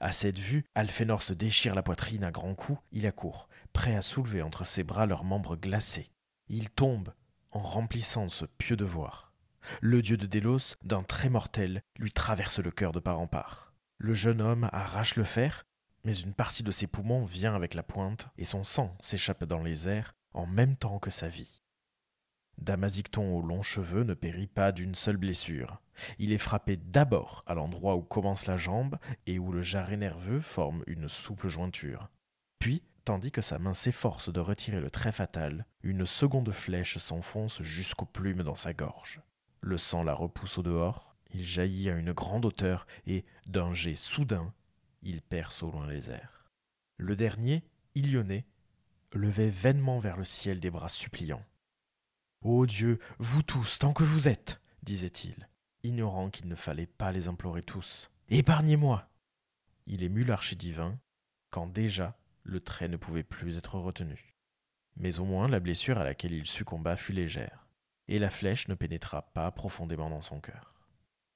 À 0.00 0.12
cette 0.12 0.38
vue, 0.38 0.64
Alphénor 0.74 1.22
se 1.22 1.34
déchire 1.34 1.74
la 1.74 1.82
poitrine 1.82 2.24
à 2.24 2.30
grands 2.30 2.54
coups, 2.54 2.80
il 2.90 3.06
accourt, 3.06 3.48
prêt 3.72 3.94
à 3.94 4.02
soulever 4.02 4.40
entre 4.42 4.64
ses 4.64 4.82
bras 4.82 5.06
leurs 5.06 5.24
membres 5.24 5.56
glacés. 5.56 6.10
Il 6.48 6.70
tombe 6.70 7.12
en 7.50 7.60
remplissant 7.60 8.28
ce 8.30 8.46
pieux 8.46 8.76
devoir. 8.76 9.34
Le 9.82 10.00
dieu 10.00 10.16
de 10.16 10.26
Délos, 10.26 10.76
d'un 10.82 11.02
trait 11.02 11.28
mortel, 11.28 11.82
lui 11.98 12.12
traverse 12.12 12.58
le 12.60 12.70
cœur 12.70 12.92
de 12.92 13.00
part 13.00 13.20
en 13.20 13.26
part. 13.26 13.74
Le 13.98 14.14
jeune 14.14 14.40
homme 14.40 14.70
arrache 14.72 15.16
le 15.16 15.24
fer, 15.24 15.66
mais 16.04 16.16
une 16.16 16.32
partie 16.32 16.62
de 16.62 16.70
ses 16.70 16.86
poumons 16.86 17.26
vient 17.26 17.54
avec 17.54 17.74
la 17.74 17.82
pointe, 17.82 18.28
et 18.38 18.46
son 18.46 18.64
sang 18.64 18.96
s'échappe 19.00 19.44
dans 19.44 19.62
les 19.62 19.86
airs 19.86 20.14
en 20.32 20.46
même 20.46 20.76
temps 20.76 20.98
que 20.98 21.10
sa 21.10 21.28
vie. 21.28 21.59
Damazicton 22.60 23.34
aux 23.34 23.42
longs 23.42 23.62
cheveux 23.62 24.02
ne 24.04 24.14
périt 24.14 24.46
pas 24.46 24.72
d'une 24.72 24.94
seule 24.94 25.16
blessure. 25.16 25.80
Il 26.18 26.32
est 26.32 26.38
frappé 26.38 26.76
d'abord 26.76 27.42
à 27.46 27.54
l'endroit 27.54 27.96
où 27.96 28.02
commence 28.02 28.46
la 28.46 28.56
jambe 28.56 28.96
et 29.26 29.38
où 29.38 29.52
le 29.52 29.62
jarret 29.62 29.96
nerveux 29.96 30.40
forme 30.40 30.82
une 30.86 31.08
souple 31.08 31.48
jointure. 31.48 32.08
Puis, 32.58 32.82
tandis 33.04 33.32
que 33.32 33.42
sa 33.42 33.58
main 33.58 33.74
s'efforce 33.74 34.32
de 34.32 34.40
retirer 34.40 34.80
le 34.80 34.90
trait 34.90 35.12
fatal, 35.12 35.66
une 35.82 36.06
seconde 36.06 36.52
flèche 36.52 36.98
s'enfonce 36.98 37.62
jusqu'aux 37.62 38.06
plumes 38.06 38.42
dans 38.42 38.54
sa 38.54 38.72
gorge. 38.72 39.20
Le 39.62 39.78
sang 39.78 40.02
la 40.02 40.14
repousse 40.14 40.58
au 40.58 40.62
dehors, 40.62 41.16
il 41.32 41.44
jaillit 41.44 41.90
à 41.90 41.96
une 41.96 42.12
grande 42.12 42.44
hauteur 42.44 42.86
et, 43.06 43.24
d'un 43.46 43.72
jet 43.72 43.94
soudain, 43.94 44.52
il 45.02 45.22
perce 45.22 45.62
au 45.62 45.70
loin 45.70 45.86
les 45.86 46.10
airs. 46.10 46.50
Le 46.98 47.16
dernier, 47.16 47.64
Ilioné, 47.94 48.44
levait 49.12 49.50
vainement 49.50 49.98
vers 49.98 50.16
le 50.16 50.24
ciel 50.24 50.60
des 50.60 50.70
bras 50.70 50.88
suppliants. 50.88 51.44
Ô 52.42 52.64
Dieu, 52.64 52.98
vous 53.18 53.42
tous, 53.42 53.78
tant 53.78 53.92
que 53.92 54.02
vous 54.02 54.26
êtes, 54.26 54.62
disait-il, 54.82 55.48
ignorant 55.82 56.30
qu'il 56.30 56.48
ne 56.48 56.54
fallait 56.54 56.86
pas 56.86 57.12
les 57.12 57.28
implorer 57.28 57.62
tous. 57.62 58.10
Épargnez-moi. 58.30 59.10
Il 59.86 60.02
émut 60.02 60.24
l'archidivin, 60.24 60.98
quand 61.50 61.66
déjà 61.66 62.16
le 62.42 62.60
trait 62.60 62.88
ne 62.88 62.96
pouvait 62.96 63.22
plus 63.22 63.58
être 63.58 63.78
retenu. 63.78 64.34
Mais 64.96 65.18
au 65.20 65.26
moins 65.26 65.48
la 65.48 65.60
blessure 65.60 65.98
à 65.98 66.04
laquelle 66.04 66.32
il 66.32 66.46
succomba 66.46 66.96
fut 66.96 67.12
légère, 67.12 67.68
et 68.08 68.18
la 68.18 68.30
flèche 68.30 68.68
ne 68.68 68.74
pénétra 68.74 69.20
pas 69.32 69.50
profondément 69.50 70.08
dans 70.08 70.22
son 70.22 70.40
cœur. 70.40 70.74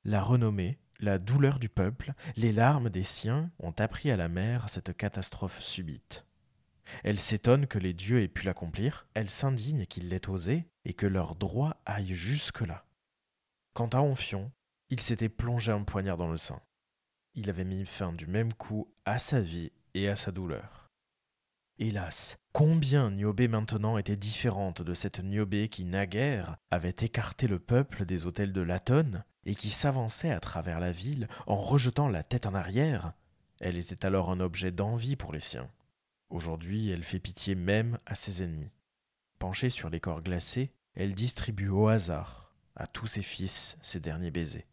La 0.05 0.23
renommée, 0.23 0.79
la 1.01 1.19
douleur 1.19 1.59
du 1.59 1.69
peuple, 1.69 2.15
les 2.37 2.53
larmes 2.53 2.89
des 2.89 3.03
siens 3.03 3.51
ont 3.59 3.75
appris 3.79 4.11
à 4.11 4.17
la 4.17 4.29
mère 4.29 4.71
cette 4.71 4.97
catastrophe 4.97 5.61
subite. 5.61 6.25
Elle 7.03 7.19
s'étonne 7.19 7.67
que 7.67 7.79
les 7.79 7.93
dieux 7.93 8.23
aient 8.23 8.29
pu 8.29 8.45
l'accomplir, 8.45 9.07
elle 9.15 9.31
s'indigne 9.31 9.87
qu'il 9.87 10.09
l'ait 10.09 10.29
osé, 10.29 10.67
et 10.85 10.95
que 10.95 11.07
leur 11.07 11.35
droit 11.35 11.81
aille 11.87 12.15
jusque-là. 12.15 12.85
Quant 13.73 13.89
à 13.89 13.99
Amphion, 13.99 14.53
il 14.91 15.01
s'était 15.01 15.29
plongé 15.29 15.73
un 15.73 15.83
poignard 15.83 16.17
dans 16.17 16.31
le 16.31 16.37
sein. 16.37 16.61
Il 17.35 17.51
avait 17.51 17.65
mis 17.65 17.85
fin 17.85 18.13
du 18.13 18.27
même 18.27 18.53
coup 18.53 18.93
à 19.05 19.19
sa 19.19 19.41
vie 19.41 19.73
et 19.95 20.09
à 20.09 20.17
sa 20.17 20.31
douleur. 20.31 20.91
Hélas, 21.79 22.39
combien 22.53 23.11
Niobé 23.11 23.49
maintenant 23.49 23.99
était 23.99 24.17
différente 24.17 24.83
de 24.83 24.95
cette 24.95 25.19
Niobé 25.19 25.69
qui 25.69 25.85
naguère 25.85 26.57
avait 26.71 26.95
écarté 27.01 27.49
le 27.49 27.59
peuple 27.59 28.05
des 28.05 28.27
hôtels 28.27 28.53
de 28.53 28.61
Latone 28.61 29.25
et 29.45 29.57
qui 29.57 29.71
s'avançait 29.71 30.31
à 30.31 30.39
travers 30.39 30.79
la 30.79 30.93
ville 30.93 31.27
en 31.49 31.57
rejetant 31.57 32.09
la 32.09 32.23
tête 32.23 32.47
en 32.47 32.55
arrière? 32.55 33.13
Elle 33.61 33.77
était 33.77 34.07
alors 34.07 34.31
un 34.31 34.39
objet 34.39 34.71
d'envie 34.71 35.17
pour 35.17 35.33
les 35.33 35.41
siens. 35.41 35.69
Aujourd'hui, 36.35 36.91
elle 36.91 37.05
fait 37.05 37.21
pitié 37.21 37.55
même 37.55 38.01
à 38.07 38.17
ses 38.17 38.43
ennemis. 38.43 38.75
Penchée 39.39 39.71
sur 39.71 39.89
les 39.89 40.01
corps 40.01 40.21
glacés, 40.21 40.73
elle 40.97 41.15
distribue 41.15 41.69
au 41.69 41.87
hasard 41.87 42.57
à 42.75 42.89
tous 42.89 43.07
ses 43.07 43.23
fils 43.23 43.79
ses 43.83 44.01
derniers 44.01 44.33
baisers. 44.33 44.67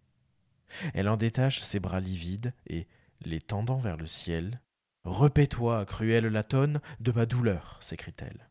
Elle 0.96 1.08
en 1.08 1.18
détache 1.18 1.62
ses 1.62 1.80
bras 1.80 2.00
livides 2.00 2.56
et, 2.66 2.88
les 3.24 3.40
tendant 3.40 3.78
vers 3.78 3.96
le 3.96 4.08
ciel, 4.08 4.60
Repais-toi, 5.04 5.86
cruelle 5.86 6.26
Latone, 6.26 6.82
de 7.00 7.12
ma 7.12 7.28
douleur, 7.28 7.78
s'écrie-t-elle. 7.80 8.50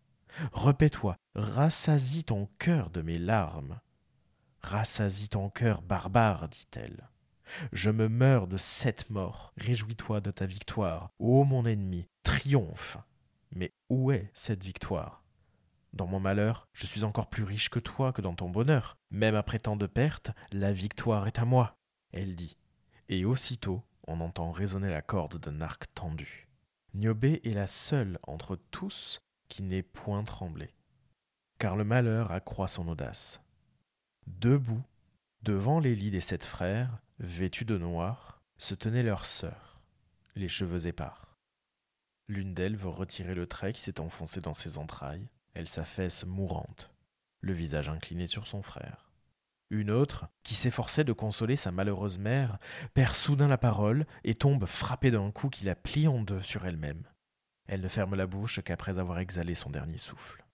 Repais-toi, 0.52 1.16
rassasie 1.34 2.22
ton 2.22 2.48
cœur 2.60 2.90
de 2.90 3.02
mes 3.02 3.18
larmes. 3.18 3.80
Rassasie 4.62 5.30
ton 5.30 5.50
cœur 5.50 5.82
barbare, 5.82 6.48
dit-elle. 6.48 7.09
Je 7.72 7.90
me 7.90 8.08
meurs 8.08 8.46
de 8.46 8.56
cette 8.56 9.10
mort. 9.10 9.52
Réjouis-toi 9.56 10.20
de 10.20 10.30
ta 10.30 10.46
victoire. 10.46 11.10
Ô 11.18 11.44
mon 11.44 11.66
ennemi, 11.66 12.06
triomphe. 12.22 12.98
Mais 13.52 13.72
où 13.88 14.12
est 14.12 14.30
cette 14.34 14.62
victoire? 14.62 15.24
Dans 15.92 16.06
mon 16.06 16.20
malheur, 16.20 16.68
je 16.72 16.86
suis 16.86 17.02
encore 17.02 17.28
plus 17.28 17.42
riche 17.42 17.68
que 17.68 17.80
toi 17.80 18.12
que 18.12 18.22
dans 18.22 18.34
ton 18.34 18.48
bonheur. 18.48 18.96
Même 19.10 19.34
après 19.34 19.58
tant 19.58 19.76
de 19.76 19.86
pertes, 19.86 20.30
la 20.52 20.72
victoire 20.72 21.26
est 21.26 21.38
à 21.38 21.44
moi. 21.44 21.76
Elle 22.12 22.36
dit. 22.36 22.56
Et 23.08 23.24
aussitôt, 23.24 23.82
on 24.06 24.20
entend 24.20 24.52
résonner 24.52 24.88
la 24.88 25.02
corde 25.02 25.38
d'un 25.38 25.60
arc 25.60 25.92
tendu. 25.94 26.48
Niobé 26.94 27.40
est 27.44 27.54
la 27.54 27.66
seule 27.66 28.18
entre 28.22 28.56
tous 28.70 29.20
qui 29.48 29.62
n'ait 29.62 29.82
point 29.82 30.22
tremblé. 30.22 30.74
Car 31.58 31.76
le 31.76 31.84
malheur 31.84 32.32
accroît 32.32 32.68
son 32.68 32.88
audace. 32.88 33.40
Debout, 34.26 34.82
devant 35.42 35.80
les 35.80 35.94
lits 35.94 36.10
des 36.10 36.20
sept 36.20 36.44
frères, 36.44 37.00
vêtus 37.20 37.66
de 37.66 37.76
noir, 37.76 38.42
se 38.56 38.74
tenaient 38.74 39.02
leurs 39.02 39.26
sœurs, 39.26 39.80
les 40.34 40.48
cheveux 40.48 40.86
épars. 40.86 41.36
L'une 42.28 42.54
d'elles 42.54 42.76
veut 42.76 42.88
retirer 42.88 43.34
le 43.34 43.46
trait 43.46 43.72
qui 43.72 43.80
s'est 43.80 44.00
enfoncé 44.00 44.40
dans 44.40 44.54
ses 44.54 44.78
entrailles. 44.78 45.28
Elle 45.52 45.68
s'affaisse 45.68 46.24
mourante, 46.24 46.90
le 47.40 47.52
visage 47.52 47.88
incliné 47.88 48.26
sur 48.26 48.46
son 48.46 48.62
frère. 48.62 49.10
Une 49.68 49.90
autre, 49.90 50.26
qui 50.42 50.54
s'efforçait 50.54 51.04
de 51.04 51.12
consoler 51.12 51.56
sa 51.56 51.70
malheureuse 51.70 52.18
mère, 52.18 52.58
perd 52.94 53.14
soudain 53.14 53.48
la 53.48 53.58
parole 53.58 54.06
et 54.24 54.34
tombe 54.34 54.66
frappée 54.66 55.10
d'un 55.10 55.30
coup 55.30 55.48
qui 55.48 55.64
la 55.64 55.76
plie 55.76 56.08
en 56.08 56.22
deux 56.22 56.42
sur 56.42 56.66
elle-même. 56.66 57.04
Elle 57.68 57.82
ne 57.82 57.88
ferme 57.88 58.14
la 58.14 58.26
bouche 58.26 58.62
qu'après 58.62 58.98
avoir 58.98 59.18
exhalé 59.18 59.54
son 59.54 59.70
dernier 59.70 59.98
souffle. 59.98 60.44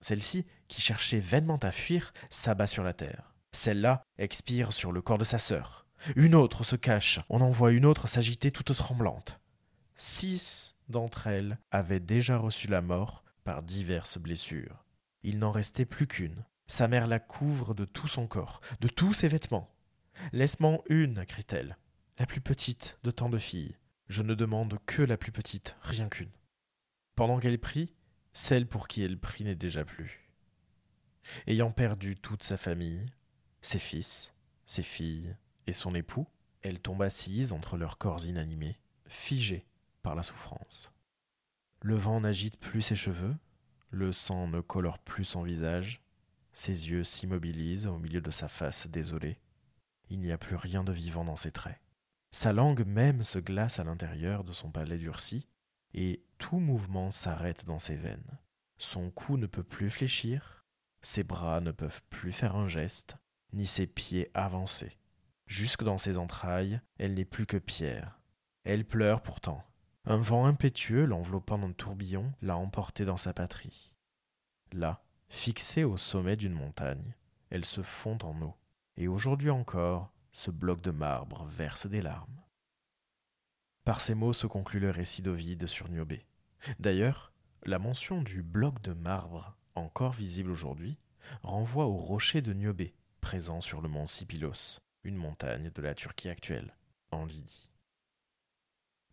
Celle-ci, 0.00 0.46
qui 0.68 0.80
cherchait 0.80 1.18
vainement 1.18 1.58
à 1.58 1.72
fuir, 1.72 2.12
s'abat 2.30 2.68
sur 2.68 2.84
la 2.84 2.92
terre. 2.92 3.27
Celle-là 3.52 4.02
expire 4.18 4.72
sur 4.72 4.92
le 4.92 5.02
corps 5.02 5.18
de 5.18 5.24
sa 5.24 5.38
sœur. 5.38 5.86
Une 6.16 6.34
autre 6.34 6.64
se 6.64 6.76
cache, 6.76 7.20
on 7.28 7.40
en 7.40 7.50
voit 7.50 7.72
une 7.72 7.86
autre 7.86 8.06
s'agiter 8.06 8.50
toute 8.50 8.74
tremblante. 8.74 9.40
Six 9.94 10.76
d'entre 10.88 11.26
elles 11.26 11.58
avaient 11.70 12.00
déjà 12.00 12.38
reçu 12.38 12.68
la 12.68 12.82
mort 12.82 13.24
par 13.44 13.62
diverses 13.62 14.18
blessures. 14.18 14.84
Il 15.22 15.38
n'en 15.38 15.50
restait 15.50 15.86
plus 15.86 16.06
qu'une. 16.06 16.44
Sa 16.66 16.86
mère 16.86 17.06
la 17.06 17.18
couvre 17.18 17.74
de 17.74 17.84
tout 17.84 18.08
son 18.08 18.26
corps, 18.26 18.60
de 18.80 18.88
tous 18.88 19.14
ses 19.14 19.28
vêtements. 19.28 19.74
Laisse-moi 20.32 20.78
une, 20.88 21.24
crie-t-elle, 21.24 21.76
la 22.18 22.26
plus 22.26 22.40
petite 22.40 22.98
de 23.04 23.10
tant 23.10 23.28
de 23.28 23.38
filles. 23.38 23.76
Je 24.08 24.22
ne 24.22 24.34
demande 24.34 24.78
que 24.86 25.02
la 25.02 25.16
plus 25.16 25.32
petite, 25.32 25.76
rien 25.80 26.08
qu'une. 26.08 26.30
Pendant 27.14 27.38
qu'elle 27.38 27.58
prie, 27.58 27.94
celle 28.32 28.66
pour 28.66 28.86
qui 28.86 29.02
elle 29.02 29.18
prie 29.18 29.44
n'est 29.44 29.54
déjà 29.54 29.84
plus. 29.84 30.30
Ayant 31.46 31.72
perdu 31.72 32.16
toute 32.16 32.42
sa 32.42 32.56
famille, 32.56 33.04
ses 33.68 33.78
fils, 33.78 34.32
ses 34.64 34.82
filles 34.82 35.36
et 35.66 35.74
son 35.74 35.90
époux, 35.90 36.26
elle 36.62 36.80
tombe 36.80 37.02
assise 37.02 37.52
entre 37.52 37.76
leurs 37.76 37.98
corps 37.98 38.24
inanimés, 38.24 38.80
figée 39.06 39.66
par 40.02 40.14
la 40.14 40.22
souffrance. 40.22 40.90
Le 41.82 41.94
vent 41.94 42.22
n'agite 42.22 42.58
plus 42.58 42.80
ses 42.80 42.96
cheveux, 42.96 43.36
le 43.90 44.10
sang 44.10 44.48
ne 44.48 44.62
colore 44.62 44.98
plus 44.98 45.26
son 45.26 45.42
visage, 45.42 46.02
ses 46.50 46.88
yeux 46.88 47.04
s'immobilisent 47.04 47.86
au 47.86 47.98
milieu 47.98 48.22
de 48.22 48.30
sa 48.30 48.48
face 48.48 48.86
désolée. 48.86 49.38
Il 50.08 50.20
n'y 50.20 50.32
a 50.32 50.38
plus 50.38 50.56
rien 50.56 50.82
de 50.82 50.92
vivant 50.92 51.26
dans 51.26 51.36
ses 51.36 51.52
traits. 51.52 51.78
Sa 52.30 52.54
langue 52.54 52.86
même 52.86 53.22
se 53.22 53.38
glace 53.38 53.78
à 53.78 53.84
l'intérieur 53.84 54.44
de 54.44 54.54
son 54.54 54.70
palais 54.70 54.98
durci, 54.98 55.46
et 55.92 56.22
tout 56.38 56.58
mouvement 56.58 57.10
s'arrête 57.10 57.66
dans 57.66 57.78
ses 57.78 57.96
veines. 57.96 58.38
Son 58.78 59.10
cou 59.10 59.36
ne 59.36 59.46
peut 59.46 59.62
plus 59.62 59.90
fléchir, 59.90 60.64
ses 61.02 61.22
bras 61.22 61.60
ne 61.60 61.70
peuvent 61.70 62.02
plus 62.08 62.32
faire 62.32 62.56
un 62.56 62.66
geste, 62.66 63.18
ni 63.52 63.66
ses 63.66 63.86
pieds 63.86 64.30
avancer. 64.34 64.98
Jusque 65.46 65.82
dans 65.82 65.98
ses 65.98 66.18
entrailles, 66.18 66.80
elle 66.98 67.14
n'est 67.14 67.24
plus 67.24 67.46
que 67.46 67.56
pierre. 67.56 68.20
Elle 68.64 68.84
pleure 68.84 69.22
pourtant. 69.22 69.64
Un 70.04 70.18
vent 70.18 70.46
impétueux 70.46 71.04
l'enveloppant 71.04 71.58
d'un 71.58 71.72
tourbillon 71.72 72.32
l'a 72.42 72.56
emportée 72.56 73.04
dans 73.04 73.16
sa 73.16 73.32
patrie. 73.32 73.94
Là, 74.72 75.02
fixée 75.28 75.84
au 75.84 75.96
sommet 75.96 76.36
d'une 76.36 76.52
montagne, 76.52 77.14
elle 77.50 77.64
se 77.64 77.82
fond 77.82 78.18
en 78.22 78.40
eau, 78.42 78.54
et 78.96 79.08
aujourd'hui 79.08 79.50
encore, 79.50 80.12
ce 80.32 80.50
bloc 80.50 80.80
de 80.82 80.90
marbre 80.90 81.46
verse 81.46 81.86
des 81.86 82.02
larmes. 82.02 82.42
Par 83.84 84.00
ces 84.02 84.14
mots 84.14 84.34
se 84.34 84.46
conclut 84.46 84.80
le 84.80 84.90
récit 84.90 85.22
d'Ovide 85.22 85.66
sur 85.66 85.88
Niobé. 85.88 86.26
D'ailleurs, 86.78 87.32
la 87.64 87.78
mention 87.78 88.20
du 88.20 88.42
bloc 88.42 88.82
de 88.82 88.92
marbre, 88.92 89.56
encore 89.74 90.12
visible 90.12 90.50
aujourd'hui, 90.50 90.98
renvoie 91.42 91.86
au 91.86 91.96
rocher 91.96 92.42
de 92.42 92.52
Niobé, 92.52 92.94
présent 93.20 93.60
sur 93.60 93.80
le 93.80 93.88
mont 93.88 94.06
Sipilos, 94.06 94.80
une 95.04 95.16
montagne 95.16 95.70
de 95.74 95.82
la 95.82 95.94
Turquie 95.94 96.28
actuelle, 96.28 96.74
en 97.10 97.24
Lydie. 97.24 97.70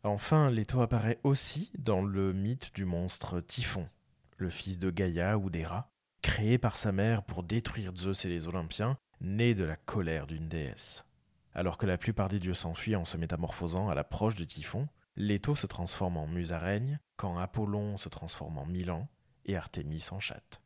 Enfin, 0.03 0.51
Leto 0.51 0.81
apparaît 0.81 1.19
aussi 1.23 1.71
dans 1.77 2.03
le 2.03 2.31
mythe 2.31 2.73
du 2.75 2.85
monstre 2.85 3.41
Typhon, 3.41 3.89
le 4.37 4.49
fils 4.49 4.77
de 4.77 4.91
Gaïa 4.91 5.37
ou 5.37 5.49
d'Héra, 5.49 5.89
créé 6.21 6.57
par 6.57 6.77
sa 6.77 6.91
mère 6.91 7.23
pour 7.23 7.43
détruire 7.43 7.95
Zeus 7.95 8.25
et 8.25 8.29
les 8.29 8.47
Olympiens, 8.47 8.97
né 9.21 9.55
de 9.55 9.63
la 9.63 9.75
colère 9.75 10.27
d'une 10.27 10.47
déesse. 10.47 11.05
Alors 11.53 11.77
que 11.77 11.85
la 11.85 11.97
plupart 11.97 12.27
des 12.27 12.39
dieux 12.39 12.53
s'enfuient 12.53 12.95
en 12.95 13.05
se 13.05 13.17
métamorphosant 13.17 13.89
à 13.89 13.95
l'approche 13.95 14.35
de 14.35 14.43
Typhon, 14.43 14.87
Leto 15.15 15.55
se 15.55 15.67
transforme 15.67 16.17
en 16.17 16.27
musaraigne, 16.27 16.99
quand 17.15 17.37
Apollon 17.37 17.95
se 17.97 18.09
transforme 18.09 18.57
en 18.57 18.65
Milan 18.65 19.07
et 19.45 19.55
Artémis 19.55 20.05
en 20.11 20.19
chatte. 20.19 20.61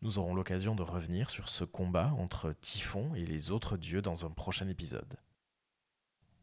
Nous 0.00 0.18
aurons 0.18 0.34
l'occasion 0.34 0.76
de 0.76 0.82
revenir 0.82 1.28
sur 1.28 1.48
ce 1.48 1.64
combat 1.64 2.12
entre 2.18 2.52
Typhon 2.52 3.14
et 3.16 3.26
les 3.26 3.50
autres 3.50 3.76
dieux 3.76 4.00
dans 4.00 4.24
un 4.24 4.30
prochain 4.30 4.68
épisode. 4.68 5.18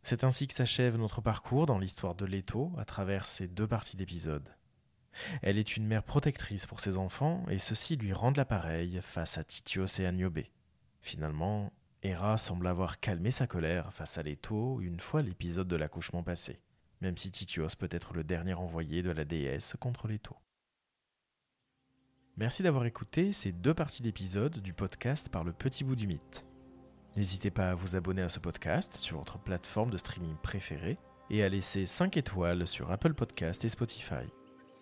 C'est 0.04 0.26
ainsi 0.26 0.48
que 0.48 0.54
s'achève 0.54 0.98
notre 0.98 1.22
parcours 1.22 1.66
dans 1.66 1.80
l'histoire 1.80 2.16
de 2.16 2.26
Leto 2.26 2.74
à 2.78 2.84
travers 2.84 3.26
ces 3.26 3.48
deux 3.48 3.66
parties 3.66 3.96
d'épisode. 3.96 4.54
Elle 5.42 5.58
est 5.58 5.78
une 5.78 5.88
mère 5.88 6.04
protectrice 6.04 6.66
pour 6.66 6.82
ses 6.82 6.98
enfants 6.98 7.46
et 7.50 7.58
ceux-ci 7.58 7.96
lui 7.96 8.12
rendent 8.12 8.36
l'appareil 8.36 9.00
face 9.02 9.38
à 9.38 9.46
Titios 9.46 10.00
et 10.00 10.06
Agnobé. 10.06 10.52
Finalement, 11.02 11.72
Héra 12.04 12.38
semble 12.38 12.68
avoir 12.68 13.00
calmé 13.00 13.32
sa 13.32 13.48
colère 13.48 13.94
face 13.94 14.18
à 14.18 14.24
Leto 14.24 14.82
une 14.82 15.00
fois 15.00 15.22
l'épisode 15.22 15.70
de 15.70 15.78
l'accouchement 15.78 16.24
passé, 16.24 16.60
même 17.00 17.18
si 17.18 17.32
Titios 17.32 17.76
peut 17.80 17.90
être 17.90 18.14
le 18.14 18.26
dernier 18.26 18.54
envoyé 18.54 19.02
de 19.02 19.12
la 19.12 19.24
déesse 19.24 19.76
contre 19.80 20.10
Leto. 20.10 20.36
Merci 22.38 22.64
d'avoir 22.64 22.86
écouté 22.86 23.32
ces 23.32 23.54
deux 23.54 23.74
parties 23.74 24.04
d'épisode 24.04 24.60
du 24.60 24.74
podcast 24.74 25.30
par 25.30 25.46
le 25.46 25.54
petit 25.54 25.86
bout 25.86 25.96
du 25.96 26.06
mythe. 26.06 26.46
N'hésitez 27.16 27.50
pas 27.50 27.70
à 27.70 27.76
vous 27.76 27.96
abonner 27.96 28.24
à 28.24 28.28
ce 28.28 28.42
podcast 28.42 28.98
sur 28.98 29.20
votre 29.20 29.40
plateforme 29.40 29.90
de 29.90 29.96
streaming 29.96 30.36
préférée 30.44 30.98
et 31.30 31.46
à 31.46 31.50
laisser 31.50 31.86
5 31.86 32.18
étoiles 32.18 32.68
sur 32.68 32.92
Apple 32.92 33.14
Podcast 33.14 33.64
et 33.64 33.70
Spotify. 33.70 34.26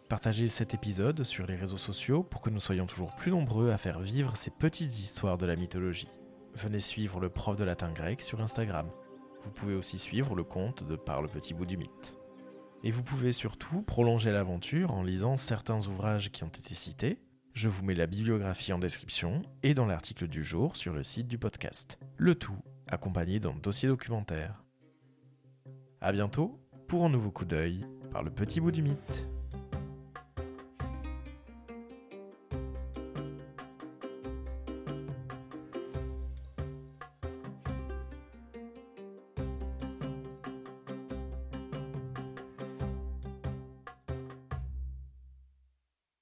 Partagez 0.10 0.48
cet 0.48 0.74
épisode 0.74 1.24
sur 1.24 1.46
les 1.46 1.56
réseaux 1.56 1.78
sociaux 1.78 2.24
pour 2.24 2.42
que 2.42 2.50
nous 2.50 2.60
soyons 2.60 2.88
toujours 2.88 3.14
plus 3.16 3.30
nombreux 3.30 3.70
à 3.70 3.78
faire 3.78 4.00
vivre 4.00 4.36
ces 4.36 4.50
petites 4.50 4.98
histoires 4.98 5.38
de 5.38 5.46
la 5.46 5.56
mythologie. 5.56 6.10
Venez 6.56 6.80
suivre 6.80 7.20
le 7.20 7.30
prof 7.30 7.56
de 7.56 7.64
latin 7.64 7.92
grec 7.92 8.24
sur 8.24 8.42
Instagram. 8.42 8.90
Vous 9.44 9.52
pouvez 9.52 9.76
aussi 9.76 10.00
suivre 10.00 10.34
le 10.34 10.44
compte 10.44 10.84
de 10.84 10.96
Par 10.96 11.22
le 11.22 11.28
petit 11.28 11.54
bout 11.54 11.68
du 11.68 11.78
mythe. 11.78 12.18
Et 12.84 12.90
vous 12.90 13.04
pouvez 13.04 13.32
surtout 13.32 13.84
prolonger 13.84 14.32
l'aventure 14.32 14.92
en 14.92 15.04
lisant 15.04 15.38
certains 15.38 15.86
ouvrages 15.86 16.32
qui 16.32 16.44
ont 16.44 16.48
été 16.48 16.74
cités. 16.74 17.20
Je 17.54 17.70
vous 17.70 17.86
mets 17.86 17.94
la 17.94 18.08
bibliographie 18.08 18.74
en 18.74 18.80
description 18.80 19.44
et 19.62 19.76
dans 19.76 19.86
l'article 19.86 20.28
du 20.28 20.44
jour 20.44 20.76
sur 20.76 20.92
le 20.92 21.04
site 21.04 21.28
du 21.28 21.38
podcast. 21.38 22.00
Le 22.18 22.34
tout 22.34 22.58
accompagné 22.88 23.40
d'un 23.40 23.54
dossier 23.54 23.88
documentaire. 23.88 24.64
A 26.02 26.12
bientôt 26.12 26.60
pour 26.88 27.06
un 27.06 27.10
nouveau 27.10 27.30
coup 27.30 27.46
d'œil 27.46 27.82
par 28.12 28.24
le 28.24 28.32
petit 28.32 28.60
bout 28.60 28.72
du 28.72 28.82
mythe. 28.82 29.30